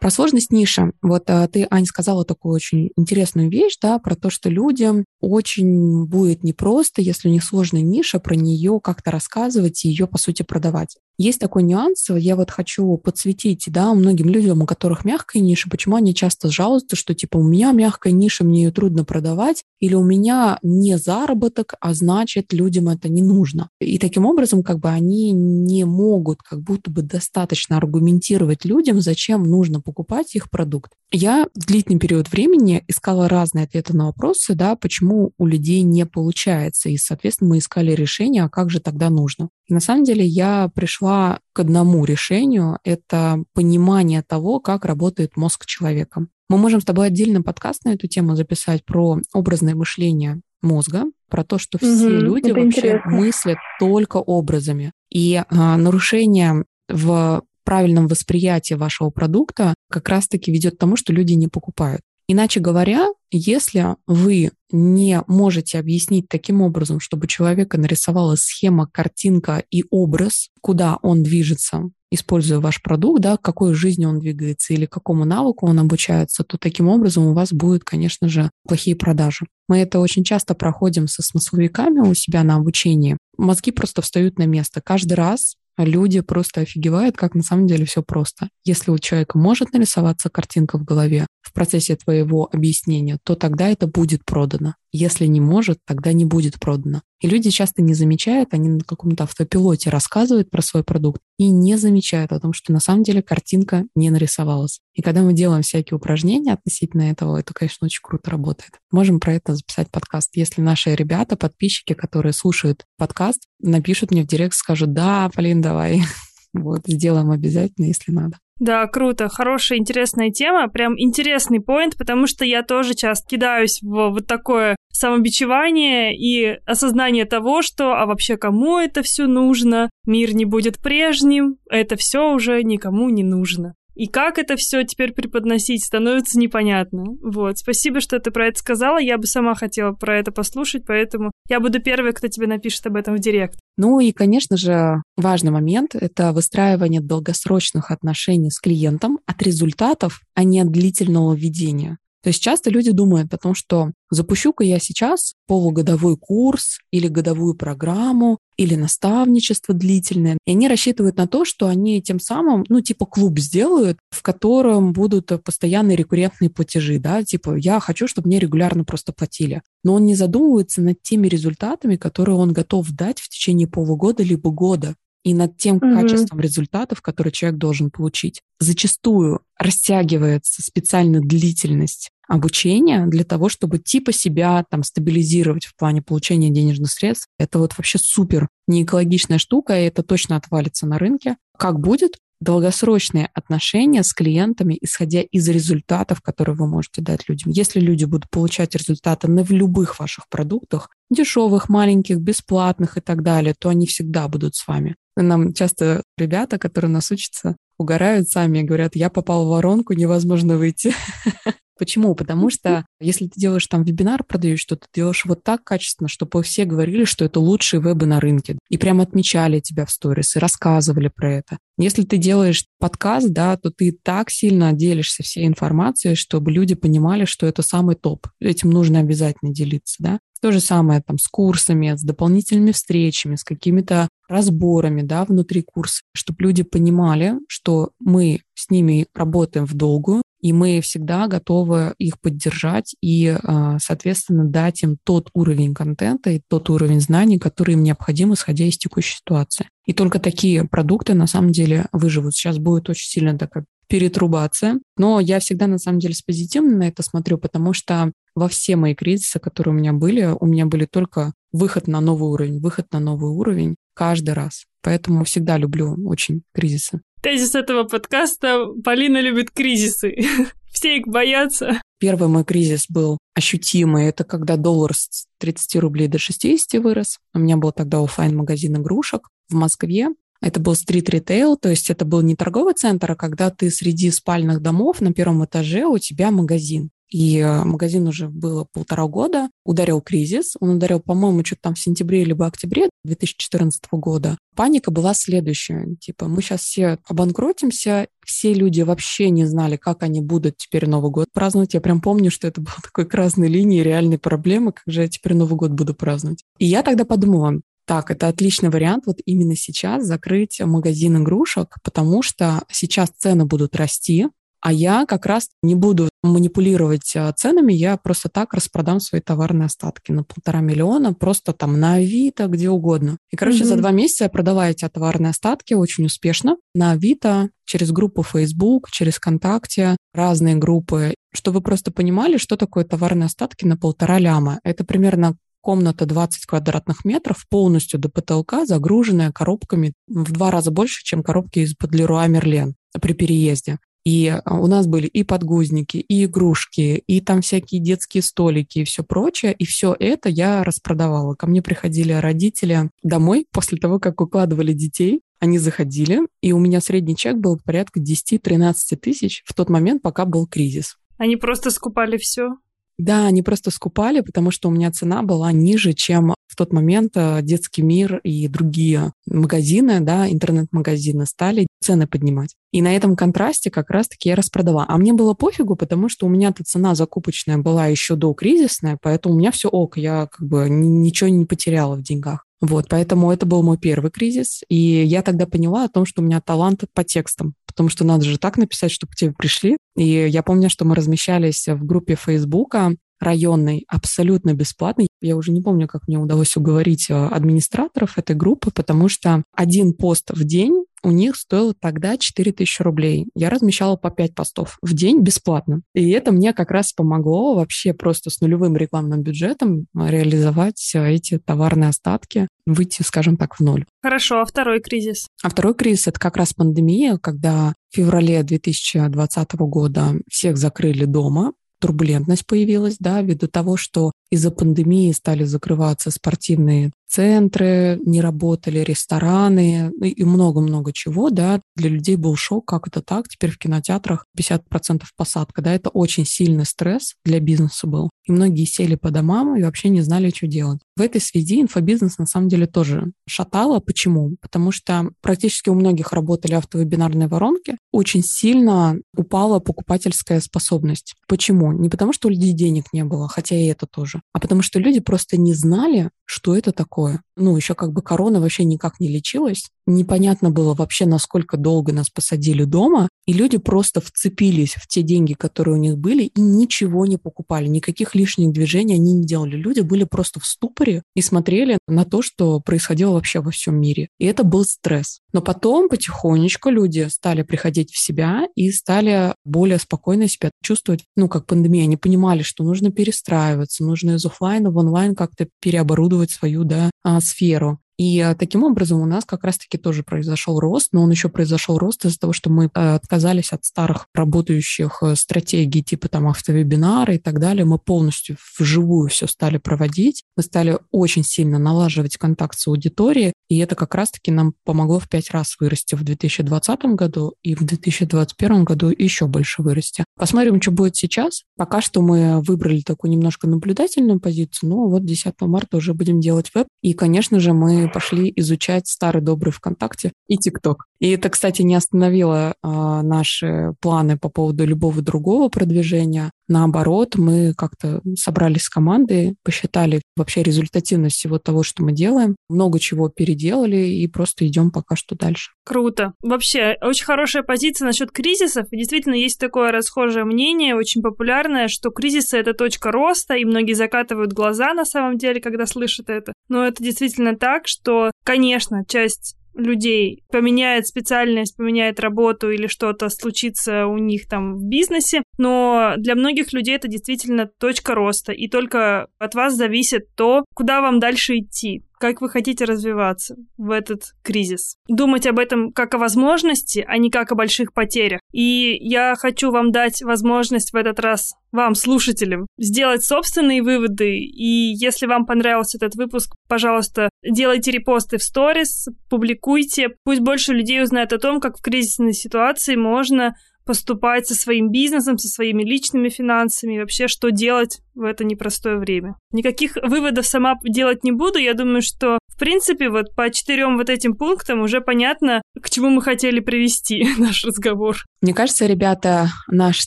Про 0.00 0.10
сложность 0.10 0.50
ниши. 0.50 0.92
Вот 1.02 1.24
а, 1.28 1.46
ты, 1.46 1.66
Аня, 1.70 1.84
сказала 1.84 2.24
такую 2.24 2.54
очень 2.54 2.90
интересную 2.96 3.50
вещь, 3.50 3.76
да, 3.82 3.98
про 3.98 4.16
то, 4.16 4.30
что 4.30 4.48
людям 4.48 5.04
очень 5.20 6.06
будет 6.06 6.42
непросто, 6.42 7.02
если 7.02 7.28
у 7.28 7.32
них 7.32 7.44
сложная 7.44 7.82
ниша, 7.82 8.18
про 8.18 8.34
нее 8.34 8.80
как-то 8.82 9.10
рассказывать 9.10 9.84
и 9.84 9.88
ее, 9.88 10.06
по 10.06 10.16
сути, 10.16 10.42
продавать. 10.42 10.96
Есть 11.20 11.38
такой 11.38 11.64
нюанс, 11.64 12.08
я 12.08 12.34
вот 12.34 12.50
хочу 12.50 12.96
подсветить, 12.96 13.64
да, 13.68 13.92
многим 13.92 14.30
людям, 14.30 14.62
у 14.62 14.66
которых 14.66 15.04
мягкая 15.04 15.42
ниша, 15.42 15.68
почему 15.68 15.96
они 15.96 16.14
часто 16.14 16.50
жалуются, 16.50 16.96
что 16.96 17.14
типа 17.14 17.36
у 17.36 17.42
меня 17.42 17.72
мягкая 17.72 18.14
ниша, 18.14 18.42
мне 18.42 18.64
ее 18.64 18.72
трудно 18.72 19.04
продавать, 19.04 19.64
или 19.80 19.94
у 19.94 20.02
меня 20.02 20.58
не 20.62 20.96
заработок, 20.96 21.74
а 21.80 21.92
значит 21.92 22.54
людям 22.54 22.88
это 22.88 23.10
не 23.10 23.20
нужно. 23.20 23.68
И 23.80 23.98
таким 23.98 24.24
образом 24.24 24.62
как 24.62 24.78
бы 24.78 24.88
они 24.88 25.32
не 25.32 25.84
могут 25.84 26.40
как 26.42 26.62
будто 26.62 26.90
бы 26.90 27.02
достаточно 27.02 27.76
аргументировать 27.76 28.64
людям, 28.64 29.02
зачем 29.02 29.42
нужно 29.42 29.82
покупать 29.82 30.34
их 30.34 30.48
продукт. 30.48 30.92
Я 31.12 31.48
длительный 31.54 31.98
период 31.98 32.30
времени 32.30 32.84
искала 32.88 33.28
разные 33.28 33.64
ответы 33.64 33.94
на 33.94 34.06
вопросы, 34.06 34.54
да, 34.54 34.74
почему 34.74 35.32
у 35.36 35.46
людей 35.46 35.82
не 35.82 36.06
получается. 36.06 36.88
И, 36.88 36.96
соответственно, 36.96 37.50
мы 37.50 37.58
искали 37.58 37.92
решение, 37.92 38.44
а 38.44 38.48
как 38.48 38.70
же 38.70 38.80
тогда 38.80 39.10
нужно. 39.10 39.50
И 39.70 39.74
на 39.74 39.80
самом 39.80 40.04
деле 40.04 40.24
я 40.26 40.68
пришла 40.74 41.38
к 41.52 41.60
одному 41.60 42.04
решению. 42.04 42.78
Это 42.82 43.44
понимание 43.54 44.22
того, 44.22 44.58
как 44.58 44.84
работает 44.84 45.36
мозг 45.36 45.64
человека. 45.64 46.26
Мы 46.48 46.58
можем 46.58 46.80
с 46.80 46.84
тобой 46.84 47.06
отдельно 47.06 47.42
подкаст 47.42 47.84
на 47.84 47.94
эту 47.94 48.08
тему 48.08 48.34
записать 48.34 48.84
про 48.84 49.18
образное 49.32 49.76
мышление 49.76 50.40
мозга, 50.60 51.04
про 51.28 51.44
то, 51.44 51.58
что 51.58 51.78
все 51.78 52.08
угу, 52.08 52.16
люди 52.16 52.50
вообще 52.50 52.66
интересно. 52.66 53.10
мыслят 53.12 53.58
только 53.78 54.16
образами. 54.16 54.92
И 55.08 55.40
а, 55.48 55.76
нарушение 55.76 56.64
в 56.88 57.44
правильном 57.64 58.08
восприятии 58.08 58.74
вашего 58.74 59.10
продукта 59.10 59.74
как 59.88 60.08
раз-таки 60.08 60.50
ведет 60.50 60.74
к 60.74 60.78
тому, 60.78 60.96
что 60.96 61.12
люди 61.12 61.34
не 61.34 61.46
покупают. 61.46 62.02
Иначе 62.32 62.60
говоря, 62.60 63.08
если 63.32 63.96
вы 64.06 64.52
не 64.70 65.20
можете 65.26 65.80
объяснить 65.80 66.28
таким 66.28 66.62
образом, 66.62 67.00
чтобы 67.00 67.26
человека 67.26 67.76
нарисовалась 67.76 68.42
схема, 68.42 68.86
картинка 68.86 69.64
и 69.68 69.82
образ, 69.90 70.50
куда 70.60 70.96
он 71.02 71.24
движется, 71.24 71.90
используя 72.12 72.60
ваш 72.60 72.82
продукт, 72.82 73.20
да, 73.20 73.36
к 73.36 73.42
какой 73.42 73.74
жизни 73.74 74.04
он 74.04 74.20
двигается 74.20 74.72
или 74.72 74.86
какому 74.86 75.24
навыку 75.24 75.66
он 75.66 75.80
обучается, 75.80 76.44
то 76.44 76.56
таким 76.56 76.86
образом 76.86 77.26
у 77.26 77.34
вас 77.34 77.52
будут, 77.52 77.82
конечно 77.82 78.28
же, 78.28 78.48
плохие 78.64 78.94
продажи. 78.94 79.46
Мы 79.68 79.78
это 79.78 79.98
очень 79.98 80.22
часто 80.22 80.54
проходим 80.54 81.08
со 81.08 81.22
смысловиками 81.22 81.98
у 81.98 82.14
себя 82.14 82.44
на 82.44 82.54
обучении. 82.54 83.18
Мозги 83.38 83.72
просто 83.72 84.02
встают 84.02 84.38
на 84.38 84.46
место. 84.46 84.80
Каждый 84.80 85.14
раз 85.14 85.56
люди 85.84 86.20
просто 86.20 86.62
офигевают, 86.62 87.16
как 87.16 87.34
на 87.34 87.42
самом 87.42 87.66
деле 87.66 87.84
все 87.84 88.02
просто. 88.02 88.48
Если 88.64 88.90
у 88.90 88.98
человека 88.98 89.38
может 89.38 89.72
нарисоваться 89.72 90.30
картинка 90.30 90.78
в 90.78 90.84
голове 90.84 91.26
в 91.42 91.52
процессе 91.52 91.96
твоего 91.96 92.48
объяснения, 92.52 93.18
то 93.24 93.34
тогда 93.34 93.68
это 93.68 93.86
будет 93.86 94.24
продано. 94.24 94.74
Если 94.92 95.26
не 95.26 95.40
может, 95.40 95.78
тогда 95.86 96.12
не 96.12 96.24
будет 96.24 96.58
продано. 96.60 97.02
И 97.20 97.28
люди 97.28 97.50
часто 97.50 97.82
не 97.82 97.92
замечают, 97.92 98.54
они 98.54 98.68
на 98.68 98.80
каком-то 98.80 99.24
автопилоте 99.24 99.90
рассказывают 99.90 100.50
про 100.50 100.62
свой 100.62 100.82
продукт 100.82 101.20
и 101.38 101.50
не 101.50 101.76
замечают 101.76 102.32
о 102.32 102.40
том, 102.40 102.54
что 102.54 102.72
на 102.72 102.80
самом 102.80 103.02
деле 103.02 103.22
картинка 103.22 103.84
не 103.94 104.08
нарисовалась. 104.10 104.80
И 104.94 105.02
когда 105.02 105.22
мы 105.22 105.34
делаем 105.34 105.62
всякие 105.62 105.96
упражнения 105.96 106.54
относительно 106.54 107.10
этого, 107.10 107.36
это, 107.36 107.52
конечно, 107.52 107.84
очень 107.84 108.00
круто 108.02 108.30
работает. 108.30 108.72
Можем 108.90 109.20
про 109.20 109.34
это 109.34 109.54
записать 109.54 109.90
подкаст. 109.90 110.30
Если 110.34 110.62
наши 110.62 110.94
ребята, 110.94 111.36
подписчики, 111.36 111.92
которые 111.92 112.32
слушают 112.32 112.84
подкаст, 112.96 113.46
напишут 113.60 114.10
мне 114.10 114.22
в 114.22 114.26
директ, 114.26 114.54
скажут, 114.54 114.94
да, 114.94 115.30
Полин, 115.34 115.60
давай, 115.60 116.02
вот, 116.54 116.82
сделаем 116.86 117.30
обязательно, 117.30 117.86
если 117.86 118.12
надо. 118.12 118.38
Да, 118.60 118.86
круто. 118.86 119.30
Хорошая, 119.30 119.78
интересная 119.78 120.30
тема. 120.30 120.68
Прям 120.68 120.92
интересный 120.98 121.60
поинт, 121.60 121.96
потому 121.96 122.26
что 122.26 122.44
я 122.44 122.62
тоже 122.62 122.94
часто 122.94 123.26
кидаюсь 123.26 123.80
в 123.82 124.10
вот 124.10 124.26
такое 124.26 124.76
самобичевание 124.92 126.14
и 126.14 126.58
осознание 126.66 127.24
того, 127.24 127.62
что 127.62 127.94
а 127.94 128.04
вообще 128.04 128.36
кому 128.36 128.78
это 128.78 129.02
все 129.02 129.26
нужно, 129.26 129.88
мир 130.06 130.34
не 130.34 130.44
будет 130.44 130.78
прежним, 130.78 131.56
это 131.70 131.96
все 131.96 132.32
уже 132.32 132.62
никому 132.62 133.08
не 133.08 133.24
нужно. 133.24 133.74
И 133.94 134.06
как 134.06 134.38
это 134.38 134.56
все 134.56 134.82
теперь 134.84 135.12
преподносить, 135.12 135.84
становится 135.84 136.38
непонятно. 136.38 137.04
Вот. 137.22 137.58
Спасибо, 137.58 138.00
что 138.00 138.18
ты 138.18 138.30
про 138.30 138.48
это 138.48 138.58
сказала. 138.58 138.98
Я 138.98 139.18
бы 139.18 139.26
сама 139.26 139.54
хотела 139.54 139.92
про 139.92 140.18
это 140.18 140.32
послушать, 140.32 140.84
поэтому 140.86 141.32
я 141.48 141.60
буду 141.60 141.80
первой, 141.80 142.12
кто 142.12 142.28
тебе 142.28 142.46
напишет 142.46 142.86
об 142.86 142.96
этом 142.96 143.16
в 143.16 143.20
директ. 143.20 143.58
Ну 143.76 144.00
и, 144.00 144.12
конечно 144.12 144.56
же, 144.56 145.02
важный 145.16 145.50
момент— 145.50 145.94
это 146.00 146.32
выстраивание 146.32 147.00
долгосрочных 147.00 147.90
отношений 147.90 148.50
с 148.50 148.60
клиентом 148.60 149.18
от 149.26 149.42
результатов, 149.42 150.20
а 150.34 150.44
не 150.44 150.60
от 150.60 150.70
длительного 150.70 151.34
ведения. 151.34 151.98
То 152.22 152.28
есть 152.28 152.42
часто 152.42 152.70
люди 152.70 152.90
думают 152.90 153.32
о 153.32 153.38
том, 153.38 153.54
что 153.54 153.92
запущу-ка 154.10 154.62
я 154.62 154.78
сейчас 154.78 155.34
полугодовой 155.46 156.16
курс 156.16 156.78
или 156.90 157.08
годовую 157.08 157.54
программу 157.54 158.38
или 158.56 158.74
наставничество 158.74 159.74
длительное. 159.74 160.36
И 160.46 160.50
они 160.50 160.68
рассчитывают 160.68 161.16
на 161.16 161.26
то, 161.26 161.46
что 161.46 161.66
они 161.66 162.02
тем 162.02 162.20
самым, 162.20 162.66
ну, 162.68 162.82
типа 162.82 163.06
клуб 163.06 163.38
сделают, 163.38 163.98
в 164.10 164.22
котором 164.22 164.92
будут 164.92 165.32
постоянные 165.42 165.96
рекуррентные 165.96 166.50
платежи, 166.50 166.98
да, 166.98 167.22
типа 167.22 167.56
я 167.56 167.80
хочу, 167.80 168.06
чтобы 168.06 168.28
мне 168.28 168.38
регулярно 168.38 168.84
просто 168.84 169.12
платили. 169.12 169.62
Но 169.82 169.94
он 169.94 170.04
не 170.04 170.14
задумывается 170.14 170.82
над 170.82 171.00
теми 171.00 171.26
результатами, 171.26 171.96
которые 171.96 172.36
он 172.36 172.52
готов 172.52 172.90
дать 172.90 173.18
в 173.18 173.30
течение 173.30 173.66
полугода 173.66 174.22
либо 174.22 174.50
года 174.50 174.94
и 175.22 175.34
над 175.34 175.56
тем 175.56 175.76
угу. 175.76 175.94
качеством 175.94 176.40
результатов, 176.40 177.02
которые 177.02 177.32
человек 177.32 177.58
должен 177.58 177.90
получить. 177.90 178.40
Зачастую 178.58 179.40
растягивается 179.58 180.62
специально 180.62 181.20
длительность 181.20 182.10
обучения 182.28 183.06
для 183.06 183.24
того, 183.24 183.48
чтобы 183.48 183.78
типа 183.78 184.12
себя 184.12 184.64
там 184.70 184.84
стабилизировать 184.84 185.66
в 185.66 185.74
плане 185.76 186.00
получения 186.00 186.50
денежных 186.50 186.90
средств. 186.90 187.26
Это 187.38 187.58
вот 187.58 187.76
вообще 187.76 187.98
супер 187.98 188.48
неэкологичная 188.68 189.38
штука, 189.38 189.78
и 189.78 189.86
это 189.86 190.02
точно 190.02 190.36
отвалится 190.36 190.86
на 190.86 190.98
рынке. 190.98 191.36
Как 191.56 191.80
будет? 191.80 192.16
долгосрочные 192.40 193.28
отношения 193.34 194.02
с 194.02 194.12
клиентами, 194.12 194.76
исходя 194.80 195.20
из 195.20 195.48
результатов, 195.48 196.22
которые 196.22 196.56
вы 196.56 196.66
можете 196.66 197.02
дать 197.02 197.28
людям. 197.28 197.52
Если 197.52 197.80
люди 197.80 198.04
будут 198.06 198.30
получать 198.30 198.74
результаты 198.74 199.28
на 199.28 199.44
в 199.44 199.50
любых 199.50 199.98
ваших 200.00 200.28
продуктах, 200.28 200.88
дешевых, 201.10 201.68
маленьких, 201.68 202.18
бесплатных 202.18 202.96
и 202.96 203.00
так 203.00 203.22
далее, 203.22 203.54
то 203.58 203.68
они 203.68 203.86
всегда 203.86 204.26
будут 204.28 204.54
с 204.54 204.66
вами. 204.66 204.96
Нам 205.16 205.52
часто 205.52 206.02
ребята, 206.16 206.58
которые 206.58 206.90
нас 206.90 207.10
учатся, 207.10 207.56
угорают 207.78 208.28
сами 208.28 208.58
и 208.58 208.62
говорят, 208.62 208.94
я 208.94 209.10
попал 209.10 209.46
в 209.46 209.50
воронку, 209.50 209.92
невозможно 209.92 210.56
выйти. 210.56 210.94
Почему? 211.80 212.14
Потому 212.14 212.50
что 212.50 212.84
если 213.00 213.26
ты 213.26 213.40
делаешь 213.40 213.66
там 213.66 213.84
вебинар, 213.84 214.22
продаешь, 214.22 214.60
что 214.60 214.76
ты 214.76 214.86
делаешь 214.94 215.24
вот 215.24 215.42
так 215.42 215.64
качественно, 215.64 216.08
чтобы 216.08 216.42
все 216.42 216.66
говорили, 216.66 217.04
что 217.04 217.24
это 217.24 217.40
лучшие 217.40 217.80
вебы 217.80 218.04
на 218.04 218.20
рынке. 218.20 218.58
И 218.68 218.76
прям 218.76 219.00
отмечали 219.00 219.60
тебя 219.60 219.86
в 219.86 219.90
сторис 219.90 220.36
и 220.36 220.38
рассказывали 220.38 221.08
про 221.08 221.36
это. 221.36 221.56
Если 221.78 222.02
ты 222.02 222.18
делаешь 222.18 222.66
подкаст, 222.78 223.30
да, 223.30 223.56
то 223.56 223.70
ты 223.70 223.92
так 223.92 224.30
сильно 224.30 224.74
делишься 224.74 225.22
всей 225.22 225.46
информацией, 225.46 226.16
чтобы 226.16 226.52
люди 226.52 226.74
понимали, 226.74 227.24
что 227.24 227.46
это 227.46 227.62
самый 227.62 227.96
топ. 227.96 228.26
Этим 228.40 228.68
нужно 228.68 228.98
обязательно 228.98 229.54
делиться, 229.54 229.96
да. 230.00 230.18
То 230.42 230.52
же 230.52 230.60
самое 230.60 231.00
там 231.00 231.18
с 231.18 231.28
курсами, 231.28 231.94
с 231.96 232.02
дополнительными 232.02 232.72
встречами, 232.72 233.36
с 233.36 233.44
какими-то 233.44 234.08
разборами 234.28 235.00
да, 235.00 235.24
внутри 235.24 235.62
курса, 235.62 236.02
чтобы 236.14 236.42
люди 236.42 236.62
понимали, 236.62 237.36
что 237.48 237.92
мы 237.98 238.40
с 238.54 238.68
ними 238.68 239.06
работаем 239.14 239.66
в 239.66 239.74
долгую, 239.74 240.22
и 240.40 240.52
мы 240.52 240.80
всегда 240.80 241.26
готовы 241.26 241.94
их 241.98 242.20
поддержать 242.20 242.94
и, 243.00 243.36
а, 243.42 243.78
соответственно, 243.78 244.44
дать 244.44 244.82
им 244.82 244.96
тот 245.04 245.30
уровень 245.34 245.74
контента 245.74 246.30
и 246.30 246.40
тот 246.48 246.70
уровень 246.70 247.00
знаний, 247.00 247.38
который 247.38 247.74
им 247.74 247.82
необходим, 247.82 248.32
исходя 248.34 248.64
из 248.64 248.78
текущей 248.78 249.16
ситуации. 249.16 249.68
И 249.86 249.92
только 249.92 250.18
такие 250.18 250.64
продукты 250.64 251.14
на 251.14 251.26
самом 251.26 251.50
деле 251.52 251.86
выживут. 251.92 252.34
Сейчас 252.34 252.58
будет 252.58 252.88
очень 252.88 253.08
сильно 253.08 253.38
такая 253.38 253.64
перетрубация. 253.90 254.80
Но 254.96 255.20
я 255.20 255.40
всегда, 255.40 255.66
на 255.66 255.78
самом 255.78 255.98
деле, 255.98 256.14
с 256.14 256.22
позитивно 256.22 256.76
на 256.76 256.88
это 256.88 257.02
смотрю, 257.02 257.38
потому 257.38 257.72
что 257.72 258.12
во 258.34 258.48
все 258.48 258.76
мои 258.76 258.94
кризисы, 258.94 259.40
которые 259.40 259.74
у 259.74 259.76
меня 259.76 259.92
были, 259.92 260.34
у 260.38 260.46
меня 260.46 260.64
были 260.64 260.86
только 260.86 261.32
выход 261.52 261.88
на 261.88 262.00
новый 262.00 262.30
уровень, 262.30 262.60
выход 262.60 262.86
на 262.92 263.00
новый 263.00 263.30
уровень 263.30 263.74
каждый 263.94 264.34
раз. 264.34 264.64
Поэтому 264.82 265.24
всегда 265.24 265.58
люблю 265.58 265.96
очень 266.06 266.42
кризисы. 266.54 267.00
Тезис 267.22 267.54
этого 267.54 267.84
подкаста 267.84 268.66
«Полина 268.82 269.20
любит 269.20 269.50
кризисы». 269.50 270.16
Все 270.72 270.96
их 270.96 271.06
боятся. 271.06 271.82
Первый 271.98 272.28
мой 272.28 272.44
кризис 272.44 272.86
был 272.88 273.18
ощутимый. 273.34 274.06
Это 274.06 274.24
когда 274.24 274.56
доллар 274.56 274.94
с 274.94 275.26
30 275.38 275.76
рублей 275.76 276.08
до 276.08 276.18
60 276.18 276.82
вырос. 276.82 277.18
У 277.34 277.38
меня 277.38 277.58
был 277.58 277.72
тогда 277.72 278.02
офлайн 278.02 278.34
магазин 278.34 278.76
игрушек 278.76 279.28
в 279.50 279.54
Москве. 279.54 280.08
Это 280.40 280.60
был 280.60 280.74
стрит-ритейл, 280.74 281.58
то 281.58 281.68
есть 281.68 281.90
это 281.90 282.06
был 282.06 282.22
не 282.22 282.34
торговый 282.34 282.72
центр, 282.72 283.12
а 283.12 283.16
когда 283.16 283.50
ты 283.50 283.70
среди 283.70 284.10
спальных 284.10 284.62
домов 284.62 285.02
на 285.02 285.12
первом 285.12 285.44
этаже 285.44 285.84
у 285.84 285.98
тебя 285.98 286.30
магазин. 286.30 286.90
И 287.10 287.38
э, 287.38 287.64
магазин 287.64 288.06
уже 288.06 288.28
было 288.28 288.66
полтора 288.72 289.06
года, 289.06 289.50
ударил 289.64 290.00
кризис. 290.00 290.54
Он 290.60 290.70
ударил, 290.70 291.00
по-моему, 291.00 291.44
что-то 291.44 291.62
там 291.62 291.74
в 291.74 291.80
сентябре 291.80 292.24
либо 292.24 292.46
октябре 292.46 292.88
2014 293.04 293.82
года. 293.92 294.38
Паника 294.54 294.90
была 294.90 295.12
следующая. 295.14 295.96
Типа, 296.00 296.28
мы 296.28 296.40
сейчас 296.40 296.60
все 296.60 296.98
обанкротимся, 297.08 298.06
все 298.24 298.54
люди 298.54 298.82
вообще 298.82 299.30
не 299.30 299.44
знали, 299.44 299.76
как 299.76 300.02
они 300.04 300.20
будут 300.20 300.56
теперь 300.56 300.86
Новый 300.88 301.10
год 301.10 301.26
праздновать. 301.32 301.74
Я 301.74 301.80
прям 301.80 302.00
помню, 302.00 302.30
что 302.30 302.46
это 302.46 302.60
было 302.60 302.76
такой 302.82 303.06
красной 303.06 303.48
линией 303.48 303.82
реальной 303.82 304.18
проблемы, 304.18 304.72
как 304.72 304.84
же 304.86 305.02
я 305.02 305.08
теперь 305.08 305.34
Новый 305.34 305.56
год 305.56 305.72
буду 305.72 305.94
праздновать. 305.94 306.44
И 306.58 306.66
я 306.66 306.82
тогда 306.82 307.04
подумала, 307.04 307.60
Так, 307.86 308.12
это 308.12 308.28
отличный 308.28 308.68
вариант 308.68 309.06
вот 309.06 309.16
именно 309.24 309.56
сейчас 309.56 310.04
закрыть 310.04 310.60
магазин 310.60 311.20
игрушек, 311.20 311.74
потому 311.82 312.22
что 312.22 312.62
сейчас 312.70 313.10
цены 313.10 313.46
будут 313.46 313.74
расти, 313.74 314.28
а 314.60 314.72
я 314.72 315.06
как 315.06 315.26
раз 315.26 315.48
не 315.62 315.74
буду 315.74 316.08
манипулировать 316.22 317.12
а, 317.16 317.32
ценами, 317.32 317.72
я 317.72 317.96
просто 317.96 318.28
так 318.28 318.52
распродам 318.52 319.00
свои 319.00 319.20
товарные 319.20 319.66
остатки 319.66 320.12
на 320.12 320.22
полтора 320.22 320.60
миллиона, 320.60 321.14
просто 321.14 321.52
там 321.52 321.80
на 321.80 321.94
Авито, 321.94 322.46
где 322.46 322.68
угодно. 322.68 323.16
И, 323.30 323.36
короче, 323.36 323.62
mm-hmm. 323.62 323.66
за 323.66 323.76
два 323.76 323.90
месяца 323.90 324.24
я 324.24 324.30
продала 324.30 324.68
эти 324.68 324.86
товарные 324.88 325.30
остатки 325.30 325.74
очень 325.74 326.06
успешно 326.06 326.56
на 326.74 326.92
Авито, 326.92 327.50
через 327.64 327.92
группу 327.92 328.22
Facebook, 328.22 328.90
через 328.90 329.14
ВКонтакте, 329.14 329.96
разные 330.12 330.56
группы, 330.56 331.14
чтобы 331.32 331.58
вы 331.58 331.62
просто 331.62 331.90
понимали, 331.90 332.36
что 332.36 332.56
такое 332.56 332.84
товарные 332.84 333.26
остатки 333.26 333.64
на 333.64 333.76
полтора 333.76 334.18
ляма. 334.18 334.58
Это 334.64 334.84
примерно 334.84 335.36
комната 335.60 336.06
20 336.06 336.46
квадратных 336.46 337.04
метров, 337.04 337.46
полностью 337.48 338.00
до 338.00 338.08
потолка, 338.08 338.66
загруженная 338.66 339.30
коробками 339.30 339.92
в 340.08 340.32
два 340.32 340.50
раза 340.50 340.70
больше, 340.70 341.04
чем 341.04 341.22
коробки 341.22 341.60
из-под 341.60 341.94
Леруа 341.94 342.26
Мерлен 342.26 342.74
при 343.00 343.12
переезде. 343.12 343.78
И 344.10 344.26
а, 344.26 344.58
у 344.58 344.66
нас 344.66 344.88
были 344.88 345.06
и 345.06 345.22
подгузники, 345.22 345.98
и 345.98 346.24
игрушки, 346.24 347.04
и 347.06 347.20
там 347.20 347.42
всякие 347.42 347.80
детские 347.80 348.24
столики 348.24 348.80
и 348.80 348.84
все 348.84 349.04
прочее. 349.04 349.54
И 349.56 349.64
все 349.64 349.94
это 349.96 350.28
я 350.28 350.64
распродавала. 350.64 351.36
Ко 351.36 351.46
мне 351.46 351.62
приходили 351.62 352.12
родители 352.12 352.90
домой 353.04 353.46
после 353.52 353.78
того, 353.78 354.00
как 354.00 354.20
укладывали 354.20 354.72
детей. 354.72 355.20
Они 355.38 355.58
заходили, 355.58 356.22
и 356.42 356.52
у 356.52 356.58
меня 356.58 356.80
средний 356.80 357.14
чек 357.14 357.36
был 357.36 357.60
порядка 357.64 358.00
10-13 358.00 358.74
тысяч 359.00 359.44
в 359.46 359.54
тот 359.54 359.70
момент, 359.70 360.02
пока 360.02 360.24
был 360.24 360.48
кризис. 360.48 360.96
Они 361.16 361.36
просто 361.36 361.70
скупали 361.70 362.18
все? 362.18 362.56
Да, 362.98 363.26
они 363.26 363.42
просто 363.42 363.70
скупали, 363.70 364.22
потому 364.22 364.50
что 364.50 364.68
у 364.68 364.72
меня 364.72 364.90
цена 364.90 365.22
была 365.22 365.52
ниже, 365.52 365.92
чем 365.92 366.34
в 366.50 366.56
тот 366.56 366.72
момент 366.72 367.12
э, 367.14 367.42
детский 367.42 367.82
мир 367.82 368.18
и 368.24 368.48
другие 368.48 369.12
магазины, 369.26 370.00
да, 370.00 370.28
интернет-магазины 370.28 371.24
стали 371.24 371.68
цены 371.80 372.08
поднимать. 372.08 372.56
И 372.72 372.82
на 372.82 372.94
этом 372.94 373.14
контрасте 373.14 373.70
как 373.70 373.88
раз-таки 373.90 374.28
я 374.28 374.34
распродала. 374.34 374.84
А 374.88 374.98
мне 374.98 375.12
было 375.12 375.34
пофигу, 375.34 375.76
потому 375.76 376.08
что 376.08 376.26
у 376.26 376.28
меня-то 376.28 376.64
цена 376.64 376.96
закупочная 376.96 377.58
была 377.58 377.86
еще 377.86 378.16
до 378.16 378.34
кризисная, 378.34 378.98
поэтому 379.00 379.36
у 379.36 379.38
меня 379.38 379.52
все 379.52 379.68
ок, 379.68 379.96
я 379.96 380.26
как 380.26 380.46
бы 380.46 380.68
ничего 380.68 381.30
не 381.30 381.44
потеряла 381.44 381.94
в 381.94 382.02
деньгах. 382.02 382.44
Вот, 382.60 382.88
поэтому 382.88 383.30
это 383.30 383.46
был 383.46 383.62
мой 383.62 383.78
первый 383.78 384.10
кризис. 384.10 384.62
И 384.68 384.76
я 384.76 385.22
тогда 385.22 385.46
поняла 385.46 385.84
о 385.84 385.88
том, 385.88 386.04
что 386.04 386.20
у 386.20 386.24
меня 386.24 386.40
талант 386.40 386.84
по 386.92 387.04
текстам, 387.04 387.54
потому 387.66 387.88
что 387.88 388.04
надо 388.04 388.24
же 388.24 388.38
так 388.38 388.58
написать, 388.58 388.90
чтобы 388.90 389.12
к 389.12 389.16
тебе 389.16 389.32
пришли. 389.32 389.76
И 389.96 390.04
я 390.04 390.42
помню, 390.42 390.68
что 390.68 390.84
мы 390.84 390.94
размещались 390.94 391.68
в 391.68 391.86
группе 391.86 392.16
Фейсбука 392.16 392.96
районной, 393.20 393.84
абсолютно 393.88 394.54
бесплатной. 394.54 395.08
Я 395.20 395.36
уже 395.36 395.52
не 395.52 395.60
помню, 395.60 395.86
как 395.86 396.08
мне 396.08 396.18
удалось 396.18 396.56
уговорить 396.56 397.10
э, 397.10 397.14
администраторов 397.14 398.18
этой 398.18 398.34
группы, 398.34 398.70
потому 398.70 399.08
что 399.08 399.44
один 399.54 399.92
пост 399.92 400.30
в 400.30 400.44
день 400.44 400.84
у 401.02 401.10
них 401.10 401.36
стоило 401.36 401.74
тогда 401.74 402.16
4000 402.16 402.82
рублей. 402.82 403.28
Я 403.34 403.50
размещала 403.50 403.96
по 403.96 404.10
5 404.10 404.34
постов 404.34 404.78
в 404.82 404.94
день 404.94 405.22
бесплатно. 405.22 405.82
И 405.94 406.10
это 406.10 406.32
мне 406.32 406.52
как 406.52 406.70
раз 406.70 406.92
помогло 406.92 407.54
вообще 407.54 407.94
просто 407.94 408.30
с 408.30 408.40
нулевым 408.40 408.76
рекламным 408.76 409.22
бюджетом 409.22 409.86
реализовать 409.94 410.92
эти 410.94 411.38
товарные 411.38 411.90
остатки, 411.90 412.48
выйти, 412.66 413.02
скажем 413.02 413.36
так, 413.36 413.56
в 413.56 413.60
ноль. 413.60 413.84
Хорошо, 414.02 414.40
а 414.40 414.44
второй 414.44 414.80
кризис? 414.80 415.26
А 415.42 415.48
второй 415.48 415.74
кризис— 415.74 416.06
это 416.08 416.20
как 416.20 416.36
раз 416.36 416.52
пандемия, 416.52 417.16
когда 417.16 417.74
в 417.90 417.96
феврале 417.96 418.42
2020 418.42 419.52
года 419.54 420.14
всех 420.28 420.56
закрыли 420.56 421.04
дома, 421.04 421.52
турбулентность 421.80 422.46
появилась, 422.46 422.96
да, 423.00 423.20
ввиду 423.22 423.48
того, 423.48 423.76
что 423.76 424.12
из-за 424.30 424.50
пандемии 424.50 425.10
стали 425.12 425.44
закрываться 425.44 426.10
спортивные 426.10 426.92
центры, 427.10 427.98
не 428.04 428.20
работали 428.20 428.78
рестораны 428.78 429.90
ну 429.96 430.06
и 430.06 430.24
много-много 430.24 430.92
чего, 430.92 431.30
да. 431.30 431.60
Для 431.76 431.90
людей 431.90 432.16
был 432.16 432.36
шок, 432.36 432.66
как 432.66 432.88
это 432.88 433.02
так, 433.02 433.28
теперь 433.28 433.50
в 433.50 433.58
кинотеатрах 433.58 434.26
50% 434.38 435.02
посадка, 435.16 435.62
да, 435.62 435.74
это 435.74 435.90
очень 435.90 436.24
сильный 436.24 436.64
стресс 436.64 437.14
для 437.24 437.40
бизнеса 437.40 437.86
был. 437.86 438.10
И 438.26 438.32
многие 438.32 438.64
сели 438.64 438.94
по 438.94 439.10
домам 439.10 439.56
и 439.56 439.62
вообще 439.62 439.88
не 439.88 440.02
знали, 440.02 440.30
что 440.30 440.46
делать. 440.46 440.80
В 440.96 441.02
этой 441.02 441.20
связи 441.20 441.60
инфобизнес 441.60 442.18
на 442.18 442.26
самом 442.26 442.48
деле 442.48 442.66
тоже 442.66 443.12
шатало. 443.26 443.80
Почему? 443.80 444.36
Потому 444.40 444.70
что 444.70 445.10
практически 445.20 445.68
у 445.70 445.74
многих 445.74 446.12
работали 446.12 446.54
автовебинарные 446.54 447.28
воронки, 447.28 447.76
очень 447.92 448.22
сильно 448.22 448.96
упала 449.16 449.60
покупательская 449.60 450.40
способность. 450.40 451.14
Почему? 451.26 451.72
Не 451.72 451.88
потому, 451.88 452.12
что 452.12 452.28
у 452.28 452.30
людей 452.30 452.52
денег 452.52 452.84
не 452.92 453.04
было, 453.04 453.28
хотя 453.28 453.56
и 453.56 453.66
это 453.66 453.86
тоже, 453.86 454.20
а 454.32 454.40
потому 454.40 454.62
что 454.62 454.78
люди 454.78 455.00
просто 455.00 455.36
не 455.36 455.54
знали, 455.54 456.10
что 456.24 456.56
это 456.56 456.72
такое. 456.72 456.99
Ну, 457.36 457.56
еще 457.56 457.74
как 457.74 457.92
бы 457.92 458.02
корона 458.02 458.40
вообще 458.40 458.64
никак 458.64 459.00
не 459.00 459.08
лечилась. 459.08 459.70
Непонятно 459.90 460.50
было 460.50 460.74
вообще, 460.74 461.04
насколько 461.04 461.56
долго 461.56 461.92
нас 461.92 462.10
посадили 462.10 462.62
дома, 462.62 463.08
и 463.26 463.32
люди 463.32 463.58
просто 463.58 464.00
вцепились 464.00 464.74
в 464.74 464.86
те 464.86 465.02
деньги, 465.02 465.32
которые 465.32 465.74
у 465.74 465.80
них 465.80 465.98
были, 465.98 466.24
и 466.24 466.40
ничего 466.40 467.06
не 467.06 467.16
покупали, 467.16 467.66
никаких 467.66 468.14
лишних 468.14 468.52
движений 468.52 468.94
они 468.94 469.14
не 469.14 469.26
делали. 469.26 469.56
Люди 469.56 469.80
были 469.80 470.04
просто 470.04 470.38
в 470.38 470.46
ступоре 470.46 471.02
и 471.16 471.22
смотрели 471.22 471.78
на 471.88 472.04
то, 472.04 472.22
что 472.22 472.60
происходило 472.60 473.14
вообще 473.14 473.40
во 473.40 473.50
всем 473.50 473.80
мире. 473.80 474.08
И 474.20 474.26
это 474.26 474.44
был 474.44 474.64
стресс. 474.64 475.20
Но 475.32 475.42
потом 475.42 475.88
потихонечку 475.88 476.70
люди 476.70 477.08
стали 477.10 477.42
приходить 477.42 477.90
в 477.90 477.98
себя 477.98 478.46
и 478.54 478.70
стали 478.70 479.34
более 479.44 479.78
спокойно 479.78 480.28
себя 480.28 480.50
чувствовать, 480.62 481.04
ну, 481.16 481.28
как 481.28 481.46
пандемия. 481.46 481.84
Они 481.84 481.96
понимали, 481.96 482.42
что 482.42 482.62
нужно 482.62 482.92
перестраиваться, 482.92 483.84
нужно 483.84 484.12
из 484.12 484.24
офлайна 484.24 484.70
в 484.70 484.76
онлайн 484.76 485.16
как-то 485.16 485.48
переоборудовать 485.60 486.30
свою, 486.30 486.62
да, 486.62 486.90
а, 487.02 487.20
сферу. 487.20 487.80
И 488.00 488.18
а, 488.18 488.34
таким 488.34 488.64
образом 488.64 489.02
у 489.02 489.04
нас 489.04 489.26
как 489.26 489.44
раз-таки 489.44 489.76
тоже 489.76 490.02
произошел 490.02 490.58
рост, 490.58 490.88
но 490.92 491.02
он 491.02 491.10
еще 491.10 491.28
произошел 491.28 491.76
рост 491.76 492.06
из-за 492.06 492.18
того, 492.18 492.32
что 492.32 492.48
мы 492.48 492.70
а, 492.72 492.94
отказались 492.94 493.52
от 493.52 493.66
старых 493.66 494.06
работающих 494.14 495.02
э, 495.02 495.14
стратегий 495.16 495.82
типа 495.82 496.08
там 496.08 496.26
автовебинары 496.26 497.16
и 497.16 497.18
так 497.18 497.38
далее. 497.38 497.66
Мы 497.66 497.78
полностью 497.78 498.38
вживую 498.58 499.10
все 499.10 499.26
стали 499.26 499.58
проводить. 499.58 500.22
Мы 500.34 500.42
стали 500.42 500.78
очень 500.90 501.24
сильно 501.24 501.58
налаживать 501.58 502.16
контакт 502.16 502.58
с 502.58 502.68
аудиторией, 502.68 503.34
и 503.50 503.58
это 503.58 503.74
как 503.74 503.94
раз-таки 503.94 504.30
нам 504.30 504.54
помогло 504.64 504.98
в 504.98 505.06
пять 505.06 505.30
раз 505.32 505.56
вырасти 505.60 505.94
в 505.94 506.02
2020 506.02 506.80
году 506.94 507.34
и 507.42 507.54
в 507.54 507.64
2021 507.64 508.64
году 508.64 508.90
еще 508.96 509.26
больше 509.26 509.60
вырасти. 509.60 510.04
Посмотрим, 510.16 510.62
что 510.62 510.70
будет 510.70 510.96
сейчас. 510.96 511.42
Пока 511.58 511.82
что 511.82 512.00
мы 512.00 512.40
выбрали 512.40 512.80
такую 512.80 513.10
немножко 513.10 513.46
наблюдательную 513.46 514.20
позицию, 514.20 514.70
но 514.70 514.88
вот 514.88 515.04
10 515.04 515.34
марта 515.42 515.76
уже 515.76 515.92
будем 515.92 516.20
делать 516.20 516.50
веб. 516.54 516.66
И, 516.80 516.94
конечно 516.94 517.40
же, 517.40 517.52
мы 517.52 517.89
пошли 517.92 518.32
изучать 518.36 518.86
старый 518.86 519.22
добрый 519.22 519.52
ВКонтакте 519.52 520.12
и 520.28 520.36
ТикТок. 520.36 520.86
И 521.00 521.10
это, 521.10 521.30
кстати, 521.30 521.62
не 521.62 521.74
остановило 521.74 522.54
а, 522.62 523.02
наши 523.02 523.74
планы 523.80 524.18
по 524.18 524.28
поводу 524.28 524.64
любого 524.64 525.02
другого 525.02 525.48
продвижения. 525.48 526.30
Наоборот, 526.50 527.14
мы 527.14 527.54
как-то 527.56 528.00
собрались 528.16 528.62
с 528.62 528.68
командой, 528.68 529.36
посчитали 529.44 530.02
вообще 530.16 530.42
результативность 530.42 531.14
всего 531.14 531.38
того, 531.38 531.62
что 531.62 531.84
мы 531.84 531.92
делаем, 531.92 532.34
много 532.48 532.80
чего 532.80 533.08
переделали 533.08 533.76
и 533.76 534.08
просто 534.08 534.44
идем 534.48 534.72
пока 534.72 534.96
что 534.96 535.14
дальше. 535.14 535.52
Круто. 535.64 536.12
Вообще, 536.20 536.74
очень 536.80 537.04
хорошая 537.04 537.44
позиция 537.44 537.86
насчет 537.86 538.10
кризисов. 538.10 538.66
действительно, 538.72 539.14
есть 539.14 539.38
такое 539.38 539.70
расхожее 539.70 540.24
мнение, 540.24 540.74
очень 540.74 541.02
популярное, 541.02 541.68
что 541.68 541.90
кризисы— 541.90 542.36
это 542.38 542.52
точка 542.52 542.90
роста, 542.90 543.34
и 543.34 543.44
многие 543.44 543.74
закатывают 543.74 544.32
глаза 544.32 544.74
на 544.74 544.84
самом 544.84 545.18
деле, 545.18 545.40
когда 545.40 545.66
слышат 545.66 546.10
это. 546.10 546.32
Но 546.48 546.66
это 546.66 546.82
действительно 546.82 547.36
так, 547.36 547.68
что, 547.68 548.10
конечно, 548.24 548.84
часть 548.84 549.36
людей 549.54 550.22
поменяет 550.30 550.86
специальность, 550.86 551.56
поменяет 551.56 552.00
работу 552.00 552.50
или 552.50 552.66
что-то 552.66 553.08
случится 553.08 553.86
у 553.86 553.98
них 553.98 554.28
там 554.28 554.54
в 554.54 554.64
бизнесе, 554.64 555.22
но 555.38 555.94
для 555.96 556.14
многих 556.14 556.52
людей 556.52 556.76
это 556.76 556.88
действительно 556.88 557.46
точка 557.46 557.94
роста, 557.94 558.32
и 558.32 558.48
только 558.48 559.08
от 559.18 559.34
вас 559.34 559.54
зависит 559.54 560.14
то, 560.14 560.44
куда 560.54 560.80
вам 560.80 561.00
дальше 561.00 561.38
идти 561.38 561.82
как 562.00 562.22
вы 562.22 562.30
хотите 562.30 562.64
развиваться 562.64 563.36
в 563.58 563.70
этот 563.70 564.14
кризис. 564.22 564.76
Думать 564.88 565.26
об 565.26 565.38
этом 565.38 565.70
как 565.70 565.94
о 565.94 565.98
возможности, 565.98 566.84
а 566.88 566.96
не 566.96 567.10
как 567.10 567.30
о 567.30 567.34
больших 567.34 567.74
потерях. 567.74 568.20
И 568.32 568.76
я 568.80 569.14
хочу 569.16 569.50
вам 569.50 569.70
дать 569.70 570.02
возможность 570.02 570.72
в 570.72 570.76
этот 570.76 570.98
раз 570.98 571.34
вам, 571.52 571.74
слушателям, 571.74 572.46
сделать 572.58 573.04
собственные 573.04 573.62
выводы. 573.62 574.18
И 574.18 574.72
если 574.74 575.06
вам 575.06 575.26
понравился 575.26 575.76
этот 575.76 575.94
выпуск, 575.96 576.34
пожалуйста, 576.48 577.10
делайте 577.22 577.70
репосты 577.70 578.16
в 578.18 578.22
сторис, 578.22 578.88
публикуйте. 579.10 579.90
Пусть 580.04 580.20
больше 580.20 580.52
людей 580.52 580.82
узнает 580.82 581.12
о 581.12 581.18
том, 581.18 581.40
как 581.40 581.58
в 581.58 581.62
кризисной 581.62 582.14
ситуации 582.14 582.76
можно 582.76 583.34
поступать 583.64 584.26
со 584.26 584.34
своим 584.34 584.70
бизнесом, 584.70 585.18
со 585.18 585.28
своими 585.28 585.62
личными 585.62 586.08
финансами, 586.08 586.78
вообще 586.78 587.08
что 587.08 587.30
делать 587.30 587.80
в 587.94 588.04
это 588.04 588.24
непростое 588.24 588.78
время. 588.78 589.16
Никаких 589.32 589.76
выводов 589.76 590.26
сама 590.26 590.54
делать 590.64 591.04
не 591.04 591.12
буду. 591.12 591.38
Я 591.38 591.54
думаю, 591.54 591.82
что 591.82 592.18
в 592.28 592.38
принципе 592.38 592.88
вот 592.88 593.14
по 593.14 593.30
четырем 593.30 593.76
вот 593.76 593.90
этим 593.90 594.14
пунктам 594.14 594.60
уже 594.60 594.80
понятно, 594.80 595.42
к 595.60 595.68
чему 595.70 595.90
мы 595.90 596.02
хотели 596.02 596.40
привести 596.40 597.06
наш 597.18 597.44
разговор. 597.44 597.96
Мне 598.22 598.34
кажется, 598.34 598.66
ребята, 598.66 599.28
наш 599.48 599.86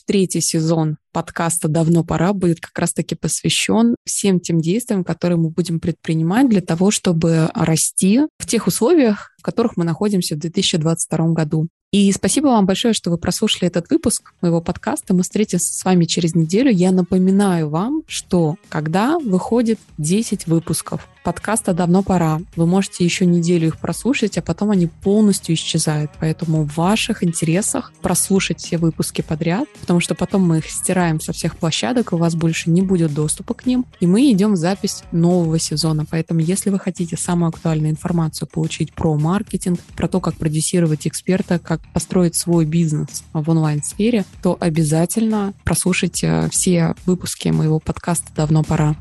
третий 0.00 0.40
сезон 0.40 0.96
подкаста 1.12 1.68
«Давно 1.68 2.04
пора» 2.04 2.32
будет 2.32 2.60
как 2.60 2.76
раз-таки 2.78 3.14
посвящен 3.14 3.94
всем 4.04 4.40
тем 4.40 4.60
действиям, 4.60 5.04
которые 5.04 5.38
мы 5.38 5.50
будем 5.50 5.80
предпринимать 5.80 6.48
для 6.48 6.60
того, 6.60 6.90
чтобы 6.90 7.50
расти 7.54 8.22
в 8.38 8.46
тех 8.46 8.66
условиях, 8.66 9.30
в 9.38 9.42
которых 9.42 9.76
мы 9.76 9.84
находимся 9.84 10.34
в 10.34 10.40
2022 10.40 11.28
году. 11.28 11.68
И 11.94 12.10
спасибо 12.10 12.46
вам 12.48 12.66
большое, 12.66 12.92
что 12.92 13.08
вы 13.08 13.18
прослушали 13.18 13.68
этот 13.68 13.88
выпуск 13.88 14.34
моего 14.40 14.60
подкаста. 14.60 15.14
Мы 15.14 15.22
встретимся 15.22 15.72
с 15.72 15.84
вами 15.84 16.06
через 16.06 16.34
неделю. 16.34 16.72
Я 16.72 16.90
напоминаю 16.90 17.68
вам, 17.68 18.02
что 18.08 18.56
когда 18.68 19.16
выходит 19.20 19.78
10 19.98 20.48
выпусков 20.48 21.08
подкаста 21.24 21.72
«Давно 21.72 22.02
пора», 22.02 22.40
вы 22.54 22.66
можете 22.66 23.02
еще 23.02 23.24
неделю 23.24 23.68
их 23.68 23.78
прослушать, 23.78 24.36
а 24.36 24.42
потом 24.42 24.70
они 24.70 24.86
полностью 24.86 25.54
исчезают. 25.54 26.10
Поэтому 26.20 26.64
в 26.64 26.76
ваших 26.76 27.24
интересах 27.24 27.92
прослушать 28.02 28.60
все 28.60 28.76
выпуски 28.76 29.22
подряд, 29.22 29.66
потому 29.80 30.00
что 30.00 30.14
потом 30.14 30.42
мы 30.42 30.58
их 30.58 30.68
стираем 30.68 31.20
со 31.20 31.32
всех 31.32 31.56
площадок, 31.56 32.12
и 32.12 32.14
у 32.14 32.18
вас 32.18 32.34
больше 32.34 32.70
не 32.70 32.82
будет 32.82 33.14
доступа 33.14 33.54
к 33.54 33.64
ним, 33.64 33.86
и 34.00 34.06
мы 34.06 34.30
идем 34.30 34.52
в 34.52 34.56
запись 34.56 35.02
нового 35.12 35.58
сезона. 35.58 36.04
Поэтому 36.08 36.40
если 36.40 36.68
вы 36.68 36.78
хотите 36.78 37.16
самую 37.16 37.48
актуальную 37.48 37.90
информацию 37.90 38.46
получить 38.46 38.92
про 38.92 39.16
маркетинг, 39.16 39.80
про 39.96 40.08
то, 40.08 40.20
как 40.20 40.34
продюсировать 40.34 41.06
эксперта, 41.06 41.58
как 41.58 41.80
построить 41.92 42.36
свой 42.36 42.66
бизнес 42.66 43.24
в 43.32 43.48
онлайн-сфере, 43.48 44.26
то 44.42 44.58
обязательно 44.60 45.54
прослушайте 45.64 46.48
все 46.50 46.94
выпуски 47.06 47.48
моего 47.48 47.80
подкаста 47.80 48.26
«Давно 48.36 48.62
пора». 48.62 48.94